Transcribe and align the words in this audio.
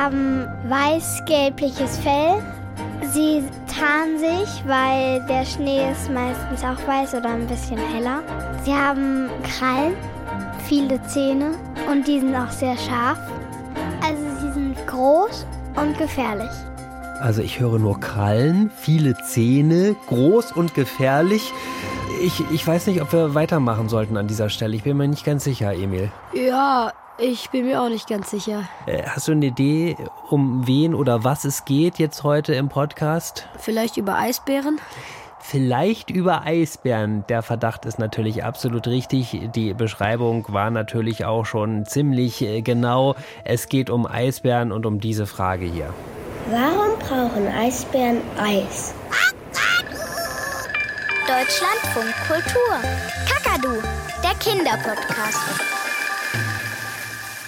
haben 0.00 0.48
weiß-gelbliches 0.68 1.98
Fell. 1.98 2.42
Sie 3.12 3.42
tarnen 3.66 4.18
sich, 4.18 4.62
weil 4.66 5.20
der 5.26 5.44
Schnee 5.44 5.90
ist 5.90 6.10
meistens 6.10 6.62
auch 6.64 6.86
weiß 6.86 7.14
oder 7.14 7.28
ein 7.28 7.46
bisschen 7.46 7.78
heller. 7.92 8.22
Sie 8.64 8.72
haben 8.72 9.28
Krallen, 9.42 9.94
viele 10.66 11.02
Zähne 11.06 11.52
und 11.90 12.06
die 12.08 12.20
sind 12.20 12.34
auch 12.34 12.50
sehr 12.50 12.76
scharf. 12.78 13.18
Also 14.02 14.22
sie 14.40 14.52
sind 14.52 14.86
groß 14.86 15.46
und 15.76 15.98
gefährlich. 15.98 16.50
Also 17.20 17.42
ich 17.42 17.60
höre 17.60 17.78
nur 17.78 18.00
Krallen, 18.00 18.70
viele 18.74 19.14
Zähne, 19.18 19.96
groß 20.06 20.52
und 20.52 20.74
gefährlich. 20.74 21.52
Ich, 22.22 22.42
ich 22.50 22.66
weiß 22.66 22.86
nicht, 22.86 23.02
ob 23.02 23.12
wir 23.12 23.34
weitermachen 23.34 23.90
sollten 23.90 24.16
an 24.16 24.26
dieser 24.26 24.48
Stelle. 24.48 24.76
Ich 24.76 24.84
bin 24.84 24.96
mir 24.96 25.08
nicht 25.08 25.26
ganz 25.26 25.44
sicher, 25.44 25.74
Emil. 25.74 26.10
Ja, 26.32 26.92
ich 27.20 27.50
bin 27.50 27.66
mir 27.66 27.82
auch 27.82 27.88
nicht 27.88 28.08
ganz 28.08 28.30
sicher. 28.30 28.68
Äh, 28.86 29.02
hast 29.04 29.28
du 29.28 29.32
eine 29.32 29.46
Idee, 29.46 29.96
um 30.28 30.66
wen 30.66 30.94
oder 30.94 31.24
was 31.24 31.44
es 31.44 31.64
geht 31.64 31.98
jetzt 31.98 32.22
heute 32.22 32.54
im 32.54 32.68
Podcast? 32.68 33.46
Vielleicht 33.58 33.96
über 33.96 34.16
Eisbären? 34.16 34.80
Vielleicht 35.38 36.10
über 36.10 36.42
Eisbären. 36.44 37.24
Der 37.28 37.42
Verdacht 37.42 37.86
ist 37.86 37.98
natürlich 37.98 38.44
absolut 38.44 38.86
richtig. 38.86 39.50
Die 39.54 39.72
Beschreibung 39.74 40.44
war 40.48 40.70
natürlich 40.70 41.24
auch 41.24 41.46
schon 41.46 41.86
ziemlich 41.86 42.42
äh, 42.42 42.62
genau. 42.62 43.16
Es 43.44 43.68
geht 43.68 43.90
um 43.90 44.06
Eisbären 44.06 44.70
und 44.72 44.86
um 44.86 45.00
diese 45.00 45.26
Frage 45.26 45.64
hier. 45.64 45.92
Warum 46.50 46.98
brauchen 46.98 47.46
Eisbären 47.48 48.18
Eis? 48.38 48.94
Deutschlandfunk 51.26 52.12
Kultur. 52.26 52.80
Kakadu, 53.28 53.80
der 54.22 54.34
Kinderpodcast. 54.40 55.89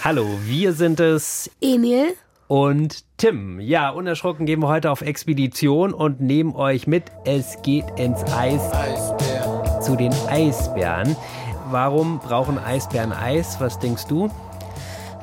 Hallo, 0.05 0.27
wir 0.43 0.73
sind 0.73 0.99
es. 0.99 1.49
Emil. 1.61 2.17
Und 2.49 3.05
Tim. 3.19 3.61
Ja, 3.61 3.91
unerschrocken 3.91 4.47
gehen 4.47 4.59
wir 4.59 4.67
heute 4.67 4.91
auf 4.91 5.01
Expedition 5.01 5.95
und 5.95 6.21
nehmen 6.21 6.57
euch 6.57 6.89
mit. 6.89 7.05
Es 7.25 7.63
geht 7.63 7.85
ins 8.01 8.21
Eis. 8.33 8.61
Eisbär. 8.73 9.79
Zu 9.81 9.95
den 9.95 10.13
Eisbären. 10.29 11.15
Warum 11.71 12.19
brauchen 12.19 12.59
Eisbären 12.59 13.13
Eis? 13.13 13.61
Was 13.61 13.79
denkst 13.79 14.07
du? 14.09 14.29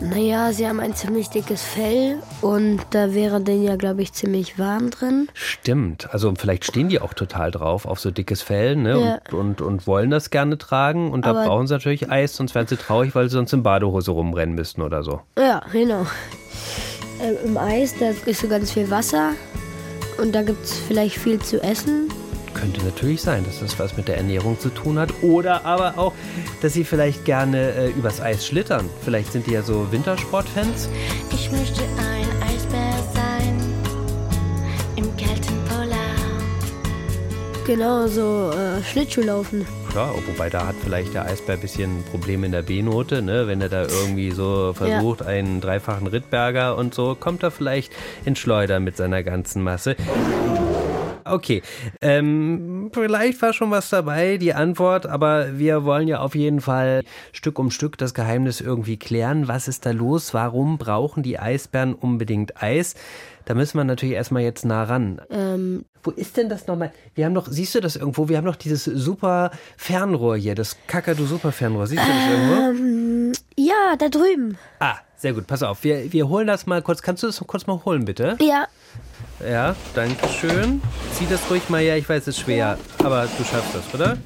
Naja, 0.02 0.54
sie 0.54 0.68
haben 0.68 0.80
ein 0.80 0.96
ziemlich 0.96 1.30
dickes 1.30 1.62
Fell 1.62 2.20
und 2.42 2.80
da 2.92 3.14
wäre 3.14 3.42
denn 3.42 3.64
ja, 3.64 3.76
glaube 3.76 4.02
ich, 4.02 4.14
ziemlich 4.14 4.58
warm 4.58 4.90
drin. 4.92 5.28
Stimmt. 5.34 6.14
Also 6.14 6.34
vielleicht 6.38 6.66
stehen 6.66 6.88
die 6.88 7.02
auch 7.02 7.14
total 7.14 7.52
drauf 7.52 7.86
auf 7.86 8.00
so 8.00 8.10
dickes 8.10 8.42
Fell 8.42 8.78
ne? 8.78 9.00
Ja. 9.00 9.20
Und, 9.32 9.62
und, 9.62 9.62
und, 9.62 9.88
wollen 9.88 10.10
das 10.10 10.30
gerne 10.30 10.58
tragen. 10.58 11.12
Und 11.12 11.26
da 11.26 11.32
Aber 11.32 11.46
brauchen 11.46 11.68
sie 11.68 11.74
natürlich 11.74 12.10
Eis, 12.10 12.36
sonst 12.36 12.56
wären 12.56 12.68
sie 12.68 12.78
traurig, 12.78 13.14
weil 13.14 13.30
sie 13.30 13.34
sonst 13.34 13.52
in 13.52 13.62
Badehose 13.62 14.12
rumrennen 14.12 14.56
müssten 14.56 14.82
oder 14.82 15.04
so. 15.04 15.22
Ja, 15.38 15.62
genau. 15.72 16.06
Ähm, 17.22 17.36
Im 17.46 17.58
Eis, 17.58 17.96
da 18.00 18.12
ist 18.26 18.42
so 18.42 18.48
ganz 18.48 18.72
viel 18.72 18.90
Wasser 18.90 19.32
und 20.22 20.34
da 20.34 20.44
gibt 20.44 20.64
es 20.64 20.78
vielleicht 20.78 21.18
viel 21.18 21.40
zu 21.40 21.62
essen 21.62 22.10
könnte 22.60 22.84
natürlich 22.84 23.22
sein, 23.22 23.46
dass 23.46 23.60
das 23.60 23.80
was 23.80 23.96
mit 23.96 24.08
der 24.08 24.18
Ernährung 24.18 24.60
zu 24.60 24.70
tun 24.70 25.00
hat. 25.00 25.10
Oder 25.22 25.66
aber 25.66 25.98
auch, 25.98 26.14
dass 26.62 26.74
sie 26.74 26.84
vielleicht 26.84 27.26
gerne 27.26 27.72
äh, 27.72 27.90
übers 27.90 28.22
Eis 28.22 28.46
schlittern. 28.46 28.90
Vielleicht 29.04 29.32
sind 29.32 29.48
die 29.48 29.52
ja 29.52 29.62
so 29.62 29.92
Wintersportfans. 29.92 30.90
Ich 31.32 31.52
möchte 31.52 31.82
ein 31.82 32.28
Eisbär 32.48 32.94
sein 33.14 33.60
im 34.96 35.06
kalten 35.16 35.58
Polar. 35.68 36.00
Genau, 37.66 38.08
so 38.08 38.52
äh, 38.52 38.84
Schlittschuhlaufen. 38.84 39.66
Ja, 39.96 40.12
wobei 40.28 40.50
da 40.50 40.68
hat 40.68 40.76
vielleicht 40.84 41.16
der 41.16 41.26
Eisbär 41.26 41.56
ein 41.56 41.62
bisschen 41.62 42.04
Probleme 42.12 42.46
in 42.46 42.52
der 42.52 42.62
B-Note, 42.62 43.24
ne? 43.24 43.48
Wenn 43.48 43.60
er 43.62 43.70
da 43.70 43.84
irgendwie 43.84 44.32
so 44.32 44.74
versucht, 44.74 45.22
ja. 45.22 45.28
einen 45.28 45.62
dreifachen 45.62 46.06
Rittberger 46.08 46.78
und 46.78 46.94
so, 46.94 47.16
kommt 47.16 47.42
er 47.42 47.50
vielleicht 47.50 47.92
in 48.24 48.36
Schleuder 48.36 48.80
mit 48.80 48.98
seiner 48.98 49.24
ganzen 49.24 49.64
Masse. 49.64 49.96
Okay, 51.30 51.62
ähm, 52.02 52.90
vielleicht 52.94 53.42
war 53.42 53.54
schon 53.54 53.72
was 53.72 53.90
dabei, 53.90 54.38
die 54.38 54.54
Antwort, 54.54 55.06
aber 55.06 55.58
wir 55.58 55.84
wollen 55.84 56.08
ja 56.08 56.20
auf 56.20 56.36
jeden 56.36 56.62
Fall 56.62 57.04
Stück 57.32 57.60
um 57.60 57.72
Stück 57.72 57.98
das 57.98 58.14
Geheimnis 58.14 58.62
irgendwie 58.62 58.98
klären. 58.98 59.48
Was 59.48 59.68
ist 59.68 59.86
da 59.86 59.92
los? 59.92 60.34
Warum 60.34 60.78
brauchen 60.78 61.24
die 61.24 61.40
Eisbären 61.40 61.94
unbedingt 61.94 62.62
Eis? 62.62 62.96
Da 63.46 63.56
müssen 63.56 63.78
wir 63.78 63.84
natürlich 63.84 64.14
erstmal 64.14 64.44
jetzt 64.44 64.64
nah 64.64 64.84
ran. 64.84 65.22
Ähm, 65.32 65.86
Wo 66.04 66.12
ist 66.12 66.38
denn 66.38 66.50
das 66.50 66.68
nochmal? 66.68 66.92
Wir 67.16 67.26
haben 67.26 67.34
doch, 67.34 67.48
siehst 67.50 67.74
du 67.74 67.80
das 67.80 67.96
irgendwo? 67.96 68.30
Wir 68.30 68.38
haben 68.38 68.46
doch 68.46 68.56
dieses 68.56 68.84
super 68.84 69.50
Fernrohr 69.76 70.38
hier, 70.38 70.54
das 70.54 70.78
Kakadu 70.86 71.26
Super 71.26 71.52
Fernrohr. 71.52 71.88
Siehst 71.88 72.04
du 72.04 72.08
das 72.08 72.30
irgendwo? 72.30 72.84
Ähm, 72.84 73.32
ja, 73.58 73.96
da 73.98 74.10
drüben. 74.10 74.58
Ah, 74.80 74.98
sehr 75.18 75.34
gut. 75.34 75.48
Pass 75.48 75.64
auf, 75.64 75.84
wir, 75.84 76.14
wir 76.14 76.30
holen 76.30 76.46
das 76.46 76.68
mal 76.68 76.84
kurz. 76.84 77.02
Kannst 77.02 77.24
du 77.24 77.28
das 77.28 77.44
kurz 77.46 77.66
mal 77.66 77.84
holen, 77.86 78.06
bitte? 78.06 78.38
Ja. 78.40 78.68
Ja, 79.40 79.76
danke 79.96 80.28
schön. 80.28 80.82
Zieh 81.14 81.28
das 81.30 81.50
ruhig 81.50 81.70
mal 81.70 81.82
her. 81.82 81.98
Ich 81.98 82.10
weiß, 82.10 82.24
es 82.24 82.28
ist 82.30 82.40
schwer, 82.40 82.78
aber 83.00 83.28
du 83.38 83.44
schaffst 83.44 83.74
das, 83.74 83.94
oder? 83.94 84.18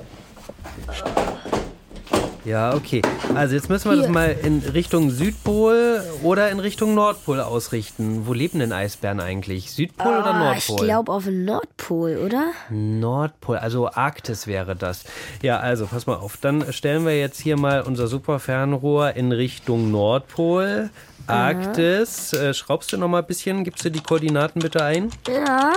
Ja, 2.45 2.73
okay. 2.73 3.01
Also 3.35 3.55
jetzt 3.55 3.69
müssen 3.69 3.89
wir 3.89 3.93
Hier. 3.93 4.03
das 4.03 4.11
mal 4.11 4.35
in 4.43 4.59
Richtung 4.59 5.11
Südpol 5.11 6.03
oder 6.23 6.49
in 6.49 6.59
Richtung 6.59 6.93
Nordpol 6.93 7.39
ausrichten. 7.39 8.27
Wo 8.27 8.33
leben 8.33 8.59
denn 8.59 8.73
Eisbären 8.73 9.21
eigentlich? 9.21 9.71
Südpol 9.71 10.13
oh, 10.13 10.19
oder 10.19 10.33
ah, 10.33 10.39
Nordpol? 10.39 10.75
Ich 10.75 10.83
glaube 10.83 11.11
auf 11.11 11.23
den 11.23 11.45
Nordpol, 11.45 12.17
oder? 12.17 12.51
Nordpol, 12.69 13.57
also 13.57 13.89
Arktis 13.89 14.45
wäre 14.45 14.75
das. 14.75 15.05
Ja, 15.41 15.59
also 15.59 15.85
pass 15.85 16.05
mal 16.05 16.15
auf. 16.17 16.35
Dann 16.35 16.73
stellen 16.73 17.05
wir 17.05 17.17
jetzt 17.17 17.39
hier 17.39 17.57
mal 17.57 17.81
unser 17.81 18.07
Superfernrohr 18.07 19.15
in 19.15 19.31
Richtung 19.31 19.91
Nordpol. 19.91 20.89
Arktis. 21.27 22.33
Äh, 22.33 22.53
schraubst 22.53 22.91
du 22.93 22.97
noch 22.97 23.07
mal 23.07 23.19
ein 23.19 23.27
bisschen? 23.27 23.63
Gibst 23.63 23.85
du 23.85 23.89
die 23.89 24.01
Koordinaten 24.01 24.59
bitte 24.59 24.83
ein? 24.83 25.09
Ja. 25.27 25.73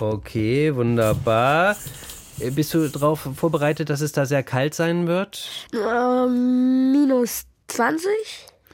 Okay, 0.00 0.74
wunderbar. 0.74 1.76
Äh, 2.38 2.50
bist 2.50 2.74
du 2.74 2.88
darauf 2.88 3.28
vorbereitet, 3.36 3.90
dass 3.90 4.00
es 4.00 4.12
da 4.12 4.26
sehr 4.26 4.42
kalt 4.42 4.74
sein 4.74 5.06
wird? 5.06 5.48
Ähm, 5.72 6.92
minus 6.92 7.44
20? 7.68 8.10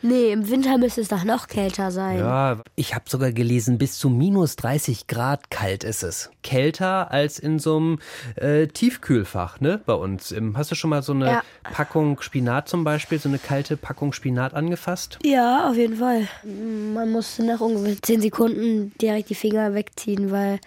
Nee, 0.03 0.33
im 0.33 0.49
Winter 0.49 0.79
müsste 0.79 1.01
es 1.01 1.09
doch 1.09 1.25
noch 1.25 1.49
kälter 1.49 1.91
sein. 1.91 2.19
Ja, 2.19 2.63
ich 2.77 2.95
habe 2.95 3.05
sogar 3.09 3.33
gelesen, 3.33 3.79
bis 3.79 3.99
zu 3.99 4.09
minus 4.09 4.57
30 4.57 5.07
Grad 5.07 5.51
kalt 5.51 5.85
ist 5.85 6.03
es. 6.03 6.31
Kälter 6.43 7.11
als 7.11 7.39
in 7.39 7.59
so 7.59 7.77
einem 7.77 7.99
äh, 8.37 8.67
Tiefkühlfach, 8.67 9.61
ne, 9.61 9.81
bei 9.85 9.95
uns. 9.95 10.35
Hast 10.55 10.71
du 10.71 10.75
schon 10.75 10.91
mal 10.91 11.03
so 11.03 11.13
eine 11.13 11.27
ja. 11.27 11.43
Packung 11.63 12.21
Spinat 12.21 12.69
zum 12.69 12.85
Beispiel, 12.85 13.19
so 13.19 13.29
eine 13.29 13.39
kalte 13.39 13.77
Packung 13.77 14.13
Spinat 14.13 14.55
angefasst? 14.55 15.19
Ja, 15.25 15.69
auf 15.69 15.77
jeden 15.77 15.97
Fall. 15.97 16.29
Man 16.45 17.11
muss 17.11 17.39
nach 17.39 17.61
ungefähr 17.61 18.01
10 18.01 18.21
Sekunden 18.21 18.93
direkt 19.01 19.31
die 19.31 19.35
Finger 19.35 19.75
wegziehen, 19.75 20.31
weil 20.31 20.61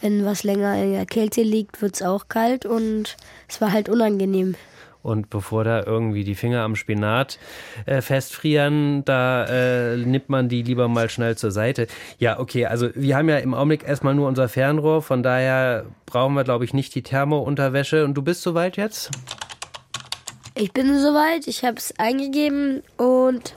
wenn 0.00 0.24
was 0.24 0.42
länger 0.42 0.82
in 0.82 0.92
der 0.92 1.06
Kälte 1.06 1.42
liegt, 1.42 1.80
wird 1.80 1.94
es 1.94 2.02
auch 2.02 2.28
kalt 2.28 2.66
und 2.66 3.16
es 3.48 3.60
war 3.60 3.72
halt 3.72 3.88
unangenehm. 3.88 4.54
Und 5.04 5.28
bevor 5.28 5.64
da 5.64 5.84
irgendwie 5.84 6.24
die 6.24 6.34
Finger 6.34 6.62
am 6.62 6.76
Spinat 6.76 7.38
äh, 7.84 8.00
festfrieren, 8.00 9.04
da 9.04 9.44
äh, 9.44 9.98
nimmt 9.98 10.30
man 10.30 10.48
die 10.48 10.62
lieber 10.62 10.88
mal 10.88 11.10
schnell 11.10 11.36
zur 11.36 11.50
Seite. 11.50 11.88
Ja, 12.18 12.40
okay, 12.40 12.64
also 12.64 12.88
wir 12.94 13.14
haben 13.14 13.28
ja 13.28 13.36
im 13.36 13.52
Augenblick 13.52 13.86
erstmal 13.86 14.14
nur 14.14 14.26
unser 14.26 14.48
Fernrohr, 14.48 15.02
von 15.02 15.22
daher 15.22 15.84
brauchen 16.06 16.34
wir, 16.34 16.44
glaube 16.44 16.64
ich, 16.64 16.72
nicht 16.72 16.94
die 16.94 17.02
Thermounterwäsche. 17.02 18.02
Und 18.02 18.14
du 18.14 18.22
bist 18.22 18.40
soweit 18.40 18.78
jetzt? 18.78 19.10
Ich 20.54 20.72
bin 20.72 20.98
soweit, 20.98 21.46
ich 21.48 21.64
habe 21.64 21.76
es 21.76 21.92
eingegeben 21.98 22.82
und 22.96 23.54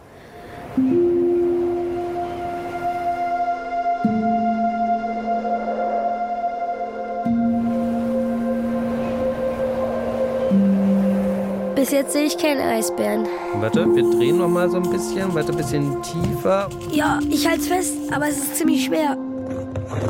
Bis 11.88 11.94
jetzt 11.94 12.12
sehe 12.12 12.26
ich 12.26 12.38
keine 12.38 12.64
Eisbären. 12.64 13.26
Warte, 13.62 13.86
wir 13.96 14.04
drehen 14.04 14.40
noch 14.40 14.50
mal 14.50 14.70
so 14.70 14.76
ein 14.76 14.90
bisschen. 14.90 15.34
Warte, 15.34 15.54
ein 15.54 15.58
bisschen 15.58 16.04
tiefer. 16.04 16.68
Ja, 16.92 17.22
ich 17.30 17.48
halte 17.48 17.62
es 17.62 17.68
fest, 17.70 17.94
aber 18.12 18.28
es 18.28 18.40
ist 18.40 18.58
ziemlich 18.58 18.84
schwer. 18.84 19.16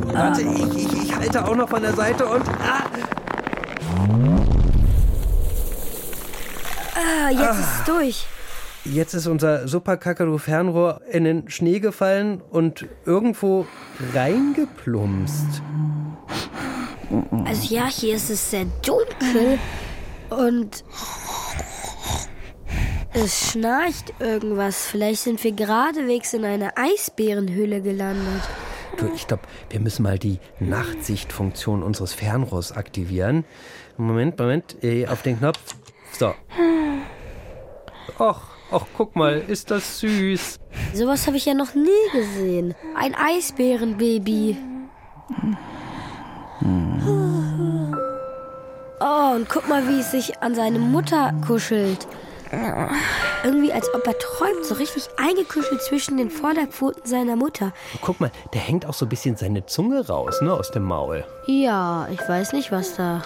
Warte, 0.08 0.44
ah. 0.44 0.56
ich, 0.56 0.76
ich, 0.76 1.04
ich 1.04 1.16
halte 1.16 1.48
auch 1.48 1.56
noch 1.56 1.70
von 1.70 1.84
der 1.84 1.94
Seite 1.94 2.26
und... 2.26 2.42
Ah, 2.48 2.82
ah 6.96 7.30
jetzt 7.30 7.42
ah. 7.42 7.52
ist 7.52 7.60
es 7.60 7.86
durch. 7.86 8.26
Jetzt 8.84 9.14
ist 9.14 9.28
unser 9.28 9.68
super 9.68 9.98
Kakadu-Fernrohr 9.98 11.02
in 11.12 11.26
den 11.26 11.48
Schnee 11.48 11.80
gefallen 11.80 12.42
und 12.50 12.88
irgendwo 13.06 13.68
reingeplumpst. 14.16 15.62
Also 17.46 17.76
ja, 17.76 17.86
hier 17.86 18.16
ist 18.16 18.32
es 18.32 18.50
sehr 18.50 18.66
dunkel 18.82 19.60
und 20.32 20.84
es 23.18 23.52
schnarcht 23.52 24.14
irgendwas. 24.20 24.86
Vielleicht 24.86 25.22
sind 25.22 25.44
wir 25.44 25.52
geradewegs 25.52 26.34
in 26.34 26.46
einer 26.46 26.74
Eisbärenhöhle 26.76 27.82
gelandet. 27.82 28.44
Du, 28.98 29.12
ich 29.16 29.28
glaube, 29.28 29.44
wir 29.70 29.80
müssen 29.80 30.04
mal 30.04 30.20
die 30.20 30.40
Nachtsichtfunktion 30.60 31.84
unseres 31.84 32.14
Fernrohrs 32.14 32.72
aktivieren. 32.72 33.46
Moment, 33.98 34.40
Moment, 34.40 34.84
äh, 34.84 35.08
auf 35.08 35.22
den 35.24 35.40
Knopf. 35.40 35.76
So. 36.12 36.34
Och, 38.20 38.42
Ach, 38.70 38.86
guck 38.98 39.16
mal, 39.16 39.42
ist 39.48 39.72
das 39.72 40.00
süß. 40.00 40.60
Sowas 40.94 41.26
habe 41.26 41.38
ich 41.38 41.46
ja 41.46 41.54
noch 41.54 41.74
nie 41.74 42.12
gesehen. 42.12 42.76
Ein 42.98 43.16
Eisbärenbaby. 43.16 44.58
Oh, 49.00 49.36
und 49.36 49.48
guck 49.48 49.70
mal, 49.70 49.88
wie 49.88 50.02
es 50.02 50.12
sich 50.12 50.42
an 50.42 50.54
seine 50.54 50.80
Mutter 50.80 51.34
kuschelt. 51.48 52.08
Irgendwie, 53.44 53.72
als 53.74 53.94
ob 53.94 54.06
er 54.08 54.18
träumt, 54.18 54.64
so 54.66 54.76
richtig 54.76 55.08
eingekuschelt 55.18 55.82
zwischen 55.82 56.18
den 56.18 56.30
Vorderpfoten 56.30 57.06
seiner 57.06 57.36
Mutter. 57.36 57.74
Guck 58.02 58.20
mal, 58.20 58.32
der 58.54 58.62
hängt 58.62 58.86
auch 58.86 58.94
so 58.94 59.06
ein 59.06 59.10
bisschen 59.10 59.36
seine 59.36 59.66
Zunge 59.66 60.08
raus, 60.08 60.42
ne, 60.42 60.54
aus 60.54 60.72
dem 60.72 60.84
Maul. 60.84 61.24
Ja, 61.46 62.08
ich 62.12 62.20
weiß 62.28 62.54
nicht, 62.54 62.72
was 62.72 62.96
da. 62.96 63.22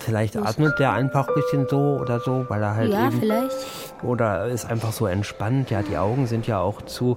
Vielleicht 0.00 0.36
atmet 0.36 0.78
der 0.78 0.92
einfach 0.92 1.26
ein 1.28 1.34
bisschen 1.34 1.66
so 1.68 1.98
oder 2.00 2.20
so, 2.20 2.44
weil 2.48 2.62
er 2.62 2.76
halt 2.76 2.92
Ja, 2.92 3.06
eben 3.08 3.18
vielleicht. 3.20 3.56
oder 4.02 4.46
ist 4.46 4.66
einfach 4.66 4.92
so 4.92 5.06
entspannt. 5.06 5.70
Ja, 5.70 5.82
die 5.82 5.96
Augen 5.96 6.26
sind 6.26 6.46
ja 6.46 6.60
auch 6.60 6.82
zu. 6.82 7.16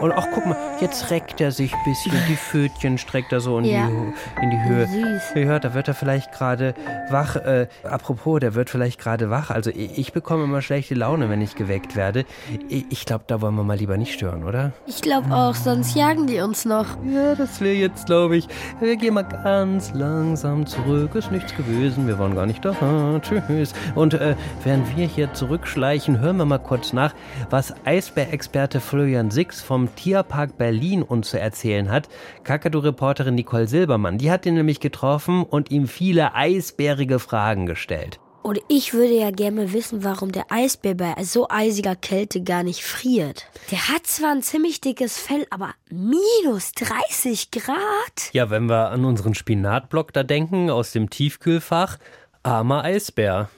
Und 0.00 0.12
ach, 0.12 0.26
guck 0.34 0.44
mal, 0.46 0.56
jetzt 0.80 1.10
reckt 1.10 1.40
er 1.40 1.50
sich 1.52 1.72
ein 1.72 1.84
bisschen. 1.84 2.12
Die 2.28 2.36
Pfötchen 2.36 2.98
streckt 2.98 3.32
er 3.32 3.40
so 3.40 3.58
in, 3.58 3.64
Ja. 3.64 3.86
die, 3.88 4.42
in 4.42 4.50
die 4.50 4.62
Höhe. 4.64 4.86
Süß. 4.86 5.22
Ja, 5.36 5.58
da 5.58 5.72
wird 5.74 5.88
er 5.88 5.94
vielleicht 5.94 6.32
gerade 6.32 6.74
wach. 7.10 7.36
Äh, 7.36 7.68
apropos, 7.82 8.40
der 8.40 8.54
wird 8.54 8.68
vielleicht 8.70 9.00
gerade 9.00 9.30
wach. 9.30 9.50
Also 9.50 9.70
ich, 9.70 9.96
ich 9.98 10.12
bekomme 10.12 10.44
immer 10.44 10.60
schlechte 10.60 10.94
Laune, 10.94 11.30
wenn 11.30 11.40
ich 11.40 11.54
geweckt 11.54 11.96
werde. 11.96 12.24
Ich, 12.68 12.84
ich 12.90 13.04
glaube, 13.06 13.24
da 13.26 13.40
wollen 13.40 13.54
wir 13.54 13.64
mal 13.64 13.76
lieber 13.76 13.96
nicht 13.96 14.12
stören, 14.12 14.44
oder? 14.44 14.72
Ich 14.86 15.00
glaube 15.00 15.34
auch, 15.34 15.54
sonst 15.54 15.94
jagen 15.96 16.26
die 16.26 16.40
uns 16.40 16.64
noch. 16.66 16.86
Ja, 17.10 17.34
das 17.34 17.60
wäre 17.60 17.74
jetzt, 17.76 18.06
glaube 18.06 18.36
ich. 18.36 18.48
Wir 18.80 18.96
gehen 18.96 19.14
mal 19.14 19.22
ganz 19.22 19.92
langsam 19.94 20.66
zurück. 20.66 21.14
Ist 21.14 21.32
nichts 21.32 21.54
gewesen. 21.56 22.06
Wir 22.06 22.18
waren 22.18 22.34
gar 22.34 22.46
nicht 22.46 22.64
da. 22.64 22.74
Tschüss. 23.22 23.72
Und 23.94 24.14
äh, 24.14 24.34
während 24.62 24.94
wir 24.96 25.06
hier 25.06 25.32
zurückschleichen, 25.32 26.20
hören 26.20 26.36
wir 26.36 26.44
mal 26.44 26.58
kurz 26.58 26.92
nach, 26.92 27.14
was 27.50 27.74
Eisbär-Experte 27.86 28.80
Florian 28.80 29.30
Six 29.30 29.62
vom 29.62 29.85
Tierpark 29.94 30.58
Berlin 30.58 31.02
uns 31.02 31.30
zu 31.30 31.38
erzählen 31.38 31.90
hat. 31.90 32.08
Kakadu-Reporterin 32.44 33.34
Nicole 33.34 33.68
Silbermann, 33.68 34.18
die 34.18 34.30
hat 34.30 34.46
ihn 34.46 34.54
nämlich 34.54 34.80
getroffen 34.80 35.44
und 35.44 35.70
ihm 35.70 35.86
viele 35.86 36.34
eisbärige 36.34 37.18
Fragen 37.18 37.66
gestellt. 37.66 38.20
Und 38.46 38.60
ich 38.68 38.94
würde 38.94 39.14
ja 39.14 39.32
gerne 39.32 39.72
wissen, 39.72 40.04
warum 40.04 40.30
der 40.30 40.44
Eisbär 40.50 40.94
bei 40.94 41.14
so 41.24 41.48
eisiger 41.48 41.96
Kälte 41.96 42.44
gar 42.44 42.62
nicht 42.62 42.84
friert. 42.84 43.50
Der 43.72 43.88
hat 43.88 44.06
zwar 44.06 44.30
ein 44.30 44.42
ziemlich 44.42 44.80
dickes 44.80 45.18
Fell, 45.18 45.48
aber 45.50 45.74
minus 45.90 46.70
30 46.70 47.50
Grad? 47.50 48.30
Ja, 48.32 48.48
wenn 48.48 48.68
wir 48.68 48.90
an 48.90 49.04
unseren 49.04 49.34
Spinatblock 49.34 50.12
da 50.12 50.22
denken, 50.22 50.70
aus 50.70 50.92
dem 50.92 51.10
Tiefkühlfach, 51.10 51.98
armer 52.44 52.84
Eisbär. 52.84 53.50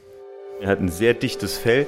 Er 0.63 0.69
hat 0.71 0.81
ein 0.81 0.89
sehr 0.89 1.13
dichtes 1.13 1.59
Fell, 1.59 1.87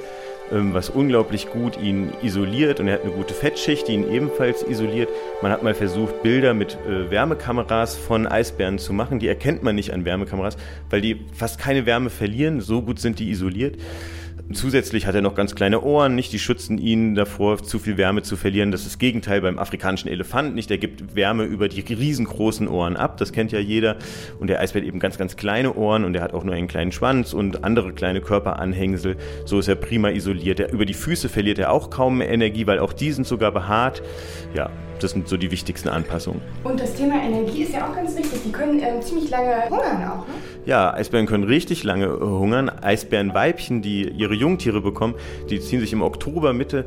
was 0.51 0.89
unglaublich 0.89 1.49
gut 1.49 1.81
ihn 1.81 2.11
isoliert 2.21 2.79
und 2.79 2.87
er 2.87 2.95
hat 2.95 3.03
eine 3.03 3.11
gute 3.11 3.33
Fettschicht, 3.33 3.87
die 3.87 3.93
ihn 3.93 4.11
ebenfalls 4.11 4.63
isoliert. 4.63 5.09
Man 5.41 5.51
hat 5.51 5.63
mal 5.63 5.73
versucht, 5.73 6.23
Bilder 6.23 6.53
mit 6.53 6.77
äh, 6.87 7.09
Wärmekameras 7.09 7.95
von 7.95 8.27
Eisbären 8.27 8.77
zu 8.77 8.93
machen. 8.93 9.19
Die 9.19 9.27
erkennt 9.27 9.63
man 9.63 9.75
nicht 9.75 9.93
an 9.93 10.05
Wärmekameras, 10.05 10.57
weil 10.89 11.01
die 11.01 11.21
fast 11.33 11.59
keine 11.59 11.85
Wärme 11.85 12.09
verlieren. 12.09 12.61
So 12.61 12.81
gut 12.81 12.99
sind 12.99 13.19
die 13.19 13.29
isoliert. 13.29 13.77
Zusätzlich 14.53 15.07
hat 15.07 15.15
er 15.15 15.21
noch 15.21 15.35
ganz 15.35 15.55
kleine 15.55 15.81
Ohren, 15.81 16.15
nicht? 16.15 16.33
Die 16.33 16.39
schützen 16.39 16.77
ihn 16.77 17.15
davor, 17.15 17.61
zu 17.63 17.79
viel 17.79 17.97
Wärme 17.97 18.21
zu 18.21 18.35
verlieren. 18.35 18.71
Das 18.71 18.81
ist 18.81 18.91
das 18.91 18.99
Gegenteil 18.99 19.41
beim 19.41 19.59
afrikanischen 19.59 20.09
Elefant, 20.09 20.55
nicht? 20.55 20.69
Der 20.69 20.77
gibt 20.77 21.15
Wärme 21.15 21.43
über 21.43 21.67
die 21.67 21.81
riesengroßen 21.81 22.67
Ohren 22.67 22.97
ab. 22.97 23.17
Das 23.17 23.31
kennt 23.31 23.51
ja 23.51 23.59
jeder. 23.59 23.97
Und 24.39 24.47
der 24.47 24.59
Eisbär 24.59 24.81
hat 24.81 24.87
eben 24.87 24.99
ganz, 24.99 25.17
ganz 25.17 25.35
kleine 25.35 25.73
Ohren 25.75 26.03
und 26.05 26.15
er 26.15 26.21
hat 26.21 26.33
auch 26.33 26.43
nur 26.43 26.55
einen 26.55 26.67
kleinen 26.67 26.91
Schwanz 26.91 27.33
und 27.33 27.63
andere 27.63 27.93
kleine 27.93 28.21
Körperanhängsel. 28.21 29.17
So 29.45 29.59
ist 29.59 29.67
er 29.67 29.75
prima 29.75 30.09
isoliert. 30.09 30.59
Er, 30.59 30.71
über 30.71 30.85
die 30.85 30.93
Füße 30.93 31.29
verliert 31.29 31.59
er 31.59 31.71
auch 31.71 31.89
kaum 31.89 32.21
Energie, 32.21 32.67
weil 32.67 32.79
auch 32.79 32.93
die 32.93 33.11
sind 33.11 33.27
sogar 33.27 33.51
behaart. 33.51 34.01
Ja, 34.53 34.69
das 34.99 35.11
sind 35.11 35.27
so 35.27 35.37
die 35.37 35.49
wichtigsten 35.51 35.89
Anpassungen. 35.89 36.41
Und 36.63 36.79
das 36.79 36.93
Thema 36.93 37.15
Energie 37.23 37.63
ist 37.63 37.73
ja 37.73 37.89
auch 37.89 37.95
ganz 37.95 38.15
wichtig. 38.15 38.39
Die 38.45 38.51
können 38.51 38.79
ähm, 38.79 39.01
ziemlich 39.01 39.29
lange 39.29 39.69
hungern 39.69 40.03
auch, 40.07 40.27
ne? 40.27 40.33
Ja, 40.65 40.93
Eisbären 40.93 41.25
können 41.25 41.43
richtig 41.43 41.83
lange 41.83 42.05
äh, 42.05 42.19
hungern. 42.19 42.69
Eisbärenweibchen, 42.69 43.81
die 43.81 44.07
ihre 44.07 44.35
Jungtiere 44.41 44.81
bekommen, 44.81 45.15
die 45.49 45.59
ziehen 45.59 45.79
sich 45.79 45.93
im 45.93 46.01
Oktober, 46.01 46.51
Mitte, 46.51 46.85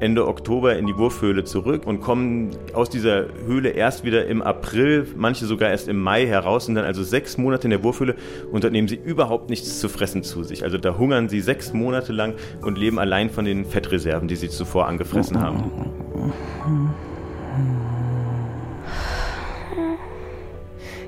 Ende 0.00 0.26
Oktober 0.26 0.76
in 0.76 0.86
die 0.86 0.96
Wurfhöhle 0.96 1.44
zurück 1.44 1.86
und 1.86 2.00
kommen 2.00 2.50
aus 2.72 2.90
dieser 2.90 3.26
Höhle 3.46 3.70
erst 3.70 4.04
wieder 4.04 4.26
im 4.26 4.42
April, 4.42 5.06
manche 5.16 5.46
sogar 5.46 5.70
erst 5.70 5.88
im 5.88 6.00
Mai 6.00 6.26
heraus, 6.26 6.66
sind 6.66 6.74
dann 6.74 6.84
also 6.84 7.04
sechs 7.04 7.38
Monate 7.38 7.64
in 7.64 7.70
der 7.70 7.84
Wurfhöhle 7.84 8.16
und 8.50 8.64
dort 8.64 8.72
nehmen 8.72 8.88
sie 8.88 8.96
überhaupt 8.96 9.50
nichts 9.50 9.78
zu 9.78 9.88
fressen 9.88 10.24
zu 10.24 10.42
sich. 10.42 10.64
Also 10.64 10.78
da 10.78 10.98
hungern 10.98 11.28
sie 11.28 11.40
sechs 11.40 11.72
Monate 11.72 12.12
lang 12.12 12.34
und 12.60 12.76
leben 12.76 12.98
allein 12.98 13.30
von 13.30 13.44
den 13.44 13.64
Fettreserven, 13.64 14.26
die 14.26 14.36
sie 14.36 14.48
zuvor 14.48 14.88
angefressen 14.88 15.40
haben. 15.40 15.70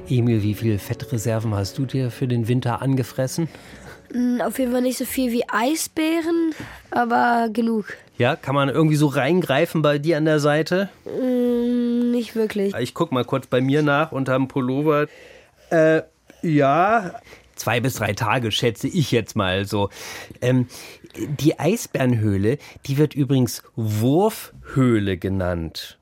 Emil, 0.09 0.43
wie 0.45 0.55
viele 0.55 0.79
Fettreserven 0.79 1.55
hast 1.55 1.79
du 1.79 1.87
dir 1.87 2.13
für 2.13 2.29
den 2.29 2.47
Winter 2.47 2.81
angefressen? 2.81 3.49
Hm, 4.13 4.41
Auf 4.41 4.59
jeden 4.59 4.73
Fall 4.73 4.83
nicht 4.83 4.99
so 4.99 5.05
viel 5.05 5.33
wie 5.33 5.45
Eisbären, 5.49 6.53
aber 6.91 7.49
genug. 7.53 7.87
Ja, 8.19 8.35
kann 8.37 8.55
man 8.55 8.69
irgendwie 8.69 8.97
so 8.97 9.07
reingreifen 9.09 9.83
bei 9.83 9.99
dir 9.99 10.17
an 10.17 10.25
der 10.25 10.41
Seite? 10.41 10.89
Hm, 11.05 12.11
Nicht 12.11 12.35
wirklich. 12.35 12.75
Ich 12.77 12.95
guck 12.95 13.13
mal 13.13 13.25
kurz 13.25 13.47
bei 13.47 13.61
mir 13.61 13.83
nach 13.83 14.13
unterm 14.13 14.49
Pullover. 14.49 15.07
Äh, 15.71 16.03
ja. 16.43 17.13
Zwei 17.57 17.81
bis 17.81 17.95
drei 17.95 18.13
Tage 18.13 18.53
schätze 18.53 18.87
ich 18.87 19.11
jetzt 19.13 19.35
mal 19.35 19.65
so. 19.65 19.89
Ähm, 20.43 20.69
die 21.17 21.59
Eisbärenhöhle, 21.59 22.59
die 22.87 22.99
wird 22.99 23.15
übrigens 23.15 23.63
Wurfhöhle 23.77 25.17
genannt. 25.17 25.99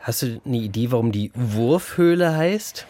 Hast 0.00 0.22
du 0.22 0.40
eine 0.44 0.56
Idee, 0.56 0.90
warum 0.90 1.12
die 1.12 1.30
Wurfhöhle 1.34 2.36
heißt? 2.36 2.86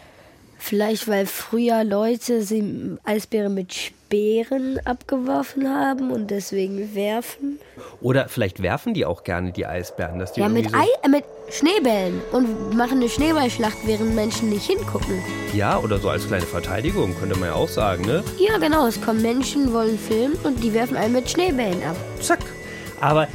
Vielleicht, 0.59 1.07
weil 1.07 1.25
früher 1.25 1.83
Leute 1.83 2.41
sie 2.41 2.97
Eisbären 3.03 3.53
mit 3.53 3.73
Speeren 3.73 4.79
abgeworfen 4.85 5.69
haben 5.69 6.11
und 6.11 6.31
deswegen 6.31 6.95
werfen. 6.95 7.59
Oder 8.01 8.27
vielleicht 8.27 8.61
werfen 8.61 8.93
die 8.93 9.05
auch 9.05 9.23
gerne 9.23 9.51
die 9.51 9.65
Eisbären, 9.65 10.17
dass 10.19 10.33
die 10.33 10.41
Ja, 10.41 10.49
mit, 10.49 10.65
irgendwie 10.65 10.79
Ei 10.79 10.87
äh, 11.03 11.09
mit 11.09 11.25
Schneebällen 11.49 12.21
und 12.31 12.75
machen 12.75 12.99
eine 12.99 13.09
Schneeballschlacht, 13.09 13.77
während 13.85 14.15
Menschen 14.15 14.49
nicht 14.49 14.65
hingucken. 14.65 15.21
so, 15.51 15.57
ja 15.57 15.77
oder 15.79 15.97
so 15.99 16.09
als 16.09 16.27
kleine 16.27 16.45
Verteidigung 16.45 17.15
könnte 17.19 17.37
man 17.37 17.49
ja 17.49 17.55
auch 17.55 17.69
sagen, 17.69 18.05
ne? 18.05 18.23
Ja, 18.39 18.57
genau. 18.57 18.87
Es 18.87 19.01
kommen 19.01 19.21
Menschen, 19.21 19.73
wollen 19.73 19.97
filmen 19.97 20.37
und 20.43 20.63
die 20.63 20.73
werfen 20.73 20.97
einen 20.97 21.13
mit 21.13 21.29
Schneebällen 21.29 21.83
ab. 21.83 21.95
Zack. 22.21 22.39
Aber 22.99 23.27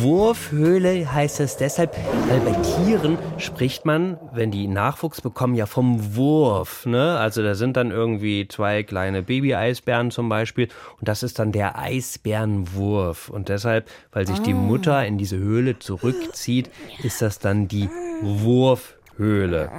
Wurfhöhle 0.00 1.12
heißt 1.12 1.40
es 1.40 1.56
deshalb, 1.56 1.96
weil 2.28 2.40
bei 2.40 2.52
Tieren 2.60 3.18
spricht 3.38 3.84
man, 3.84 4.18
wenn 4.32 4.50
die 4.50 4.66
Nachwuchs 4.66 5.20
bekommen, 5.20 5.54
ja 5.54 5.66
vom 5.66 6.16
Wurf. 6.16 6.86
Ne? 6.86 7.18
Also 7.18 7.42
da 7.42 7.54
sind 7.54 7.76
dann 7.76 7.90
irgendwie 7.90 8.48
zwei 8.48 8.82
kleine 8.82 9.22
Baby-Eisbären 9.22 10.10
zum 10.10 10.28
Beispiel 10.28 10.68
und 10.98 11.08
das 11.08 11.22
ist 11.22 11.38
dann 11.38 11.52
der 11.52 11.78
Eisbärenwurf. 11.78 13.28
Und 13.28 13.48
deshalb, 13.48 13.88
weil 14.12 14.26
sich 14.26 14.40
die 14.40 14.54
Mutter 14.54 15.04
in 15.04 15.18
diese 15.18 15.36
Höhle 15.36 15.78
zurückzieht, 15.78 16.70
ist 17.02 17.20
das 17.22 17.38
dann 17.38 17.68
die 17.68 17.88
Wurfhöhle. 18.22 19.70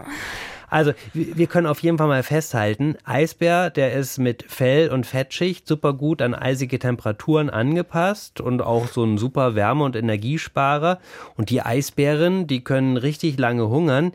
Also, 0.71 0.93
wir 1.13 1.47
können 1.47 1.67
auf 1.67 1.83
jeden 1.83 1.97
Fall 1.97 2.07
mal 2.07 2.23
festhalten, 2.23 2.95
Eisbär, 3.03 3.69
der 3.69 3.91
ist 3.91 4.17
mit 4.19 4.45
Fell 4.47 4.89
und 4.89 5.05
Fettschicht 5.05 5.67
super 5.67 5.91
gut 5.91 6.21
an 6.21 6.33
eisige 6.33 6.79
Temperaturen 6.79 7.49
angepasst 7.49 8.39
und 8.39 8.61
auch 8.61 8.87
so 8.87 9.03
ein 9.03 9.17
super 9.17 9.53
Wärme- 9.53 9.83
und 9.83 9.97
Energiesparer. 9.97 10.99
Und 11.35 11.49
die 11.49 11.61
Eisbären, 11.61 12.47
die 12.47 12.63
können 12.63 12.95
richtig 12.95 13.37
lange 13.37 13.67
hungern. 13.67 14.13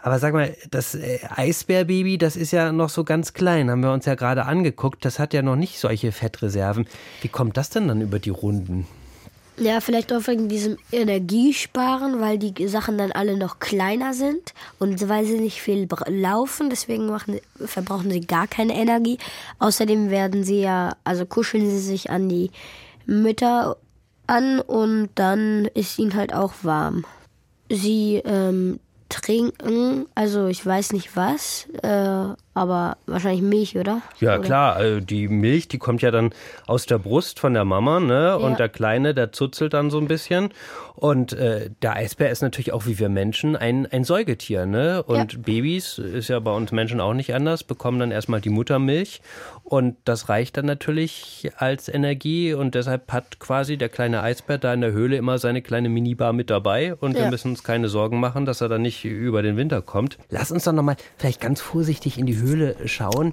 Aber 0.00 0.18
sag 0.18 0.32
mal, 0.32 0.56
das 0.70 0.94
äh, 0.94 1.18
Eisbärbaby, 1.28 2.16
das 2.16 2.36
ist 2.36 2.52
ja 2.52 2.72
noch 2.72 2.88
so 2.88 3.04
ganz 3.04 3.34
klein, 3.34 3.70
haben 3.70 3.82
wir 3.82 3.92
uns 3.92 4.06
ja 4.06 4.14
gerade 4.14 4.46
angeguckt. 4.46 5.04
Das 5.04 5.18
hat 5.18 5.34
ja 5.34 5.42
noch 5.42 5.56
nicht 5.56 5.78
solche 5.78 6.10
Fettreserven. 6.10 6.86
Wie 7.20 7.28
kommt 7.28 7.58
das 7.58 7.68
denn 7.68 7.88
dann 7.88 8.00
über 8.00 8.18
die 8.18 8.30
Runden? 8.30 8.86
Ja, 9.60 9.80
vielleicht 9.80 10.12
auch 10.12 10.26
wegen 10.28 10.48
diesem 10.48 10.78
Energiesparen, 10.92 12.20
weil 12.20 12.38
die 12.38 12.68
Sachen 12.68 12.96
dann 12.96 13.10
alle 13.10 13.36
noch 13.36 13.58
kleiner 13.58 14.14
sind 14.14 14.54
und 14.78 15.08
weil 15.08 15.24
sie 15.24 15.40
nicht 15.40 15.60
viel 15.60 15.88
laufen, 16.06 16.70
deswegen 16.70 17.06
machen, 17.06 17.40
verbrauchen 17.64 18.10
sie 18.10 18.20
gar 18.20 18.46
keine 18.46 18.74
Energie. 18.74 19.18
Außerdem 19.58 20.10
werden 20.10 20.44
sie 20.44 20.60
ja, 20.60 20.96
also 21.02 21.26
kuscheln 21.26 21.68
sie 21.68 21.80
sich 21.80 22.08
an 22.10 22.28
die 22.28 22.52
Mütter 23.06 23.76
an 24.28 24.60
und 24.60 25.08
dann 25.16 25.64
ist 25.74 25.98
ihnen 25.98 26.14
halt 26.14 26.34
auch 26.34 26.52
warm. 26.62 27.04
Sie 27.68 28.22
ähm, 28.24 28.78
trinken, 29.08 30.06
also 30.14 30.46
ich 30.46 30.64
weiß 30.64 30.92
nicht 30.92 31.16
was, 31.16 31.66
äh, 31.82 32.26
aber 32.58 32.96
wahrscheinlich 33.06 33.42
Milch, 33.42 33.76
oder? 33.76 34.02
Ja, 34.20 34.34
oder? 34.34 34.42
klar, 34.42 34.76
also 34.76 35.00
die 35.00 35.28
Milch, 35.28 35.68
die 35.68 35.78
kommt 35.78 36.02
ja 36.02 36.10
dann 36.10 36.30
aus 36.66 36.86
der 36.86 36.98
Brust 36.98 37.38
von 37.40 37.54
der 37.54 37.64
Mama, 37.64 38.00
ne? 38.00 38.38
Und 38.38 38.58
der 38.58 38.68
Kleine, 38.68 39.14
der 39.14 39.32
zuzelt 39.32 39.72
dann 39.74 39.90
so 39.90 39.98
ein 39.98 40.08
bisschen. 40.08 40.50
Und 40.94 41.32
äh, 41.32 41.70
der 41.82 41.94
Eisbär 41.94 42.30
ist 42.30 42.42
natürlich 42.42 42.72
auch 42.72 42.86
wie 42.86 42.98
wir 42.98 43.08
Menschen 43.08 43.54
ein, 43.54 43.86
ein 43.86 44.02
Säugetier, 44.04 44.66
ne? 44.66 45.02
Und 45.04 45.32
Ja. 45.34 45.38
Babys, 45.40 45.98
ist 45.98 46.28
ja 46.28 46.40
bei 46.40 46.50
uns 46.52 46.72
Menschen 46.72 47.00
auch 47.00 47.14
nicht 47.14 47.32
anders, 47.34 47.62
bekommen 47.64 48.00
dann 48.00 48.10
erstmal 48.10 48.40
die 48.40 48.50
Muttermilch. 48.50 49.20
Und 49.62 49.96
das 50.06 50.28
reicht 50.28 50.56
dann 50.56 50.66
natürlich 50.66 51.50
als 51.56 51.88
Energie. 51.88 52.54
Und 52.54 52.74
deshalb 52.74 53.12
hat 53.12 53.38
quasi 53.38 53.76
der 53.76 53.90
kleine 53.90 54.22
Eisbär 54.22 54.58
da 54.58 54.72
in 54.74 54.80
der 54.80 54.92
Höhle 54.92 55.16
immer 55.16 55.38
seine 55.38 55.62
kleine 55.62 55.88
Minibar 55.88 56.32
mit 56.32 56.50
dabei. 56.50 56.94
Und 56.96 57.14
wir 57.14 57.24
Ja. 57.24 57.30
müssen 57.30 57.50
uns 57.50 57.62
keine 57.62 57.88
Sorgen 57.88 58.18
machen, 58.18 58.44
dass 58.46 58.60
er 58.60 58.68
dann 58.68 58.82
nicht 58.82 59.04
über 59.04 59.42
den 59.42 59.56
Winter 59.56 59.82
kommt. 59.82 60.18
Lass 60.30 60.50
uns 60.50 60.64
doch 60.64 60.72
nochmal 60.72 60.96
vielleicht 61.18 61.40
ganz 61.40 61.60
vorsichtig 61.60 62.18
in 62.18 62.26
die 62.26 62.36
Höhle 62.36 62.47
schauen. 62.86 63.32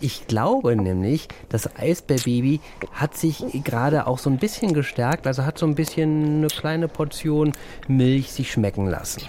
Ich 0.00 0.26
glaube 0.26 0.74
nämlich, 0.74 1.28
das 1.48 1.76
Eisbärbaby 1.76 2.60
hat 2.92 3.16
sich 3.16 3.44
gerade 3.62 4.08
auch 4.08 4.18
so 4.18 4.30
ein 4.30 4.38
bisschen 4.38 4.74
gestärkt, 4.74 5.28
also 5.28 5.44
hat 5.44 5.58
so 5.58 5.66
ein 5.66 5.76
bisschen 5.76 6.38
eine 6.38 6.48
kleine 6.48 6.88
Portion 6.88 7.52
Milch 7.86 8.32
sich 8.32 8.50
schmecken 8.50 8.88
lassen. 8.88 9.22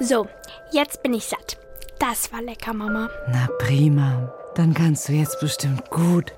So, 0.00 0.26
jetzt 0.72 1.02
bin 1.02 1.12
ich 1.12 1.26
satt. 1.26 1.58
Das 1.98 2.32
war 2.32 2.40
lecker, 2.40 2.72
Mama. 2.72 3.10
Na 3.28 3.48
prima. 3.58 4.32
Dann 4.54 4.74
kannst 4.74 5.08
du 5.08 5.12
jetzt 5.12 5.40
bestimmt 5.40 5.90
gut, 5.90 6.32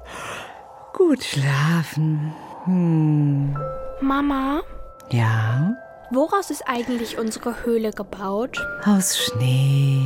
gut 0.93 1.23
schlafen. 1.23 2.35
Hm. 2.65 3.57
Mama, 4.01 4.63
Ja, 5.11 5.75
woraus 6.11 6.51
ist 6.51 6.63
eigentlich 6.67 7.19
unsere 7.19 7.65
Höhle 7.65 7.91
gebaut? 7.93 8.59
aus 8.87 9.19
Schnee. 9.19 10.03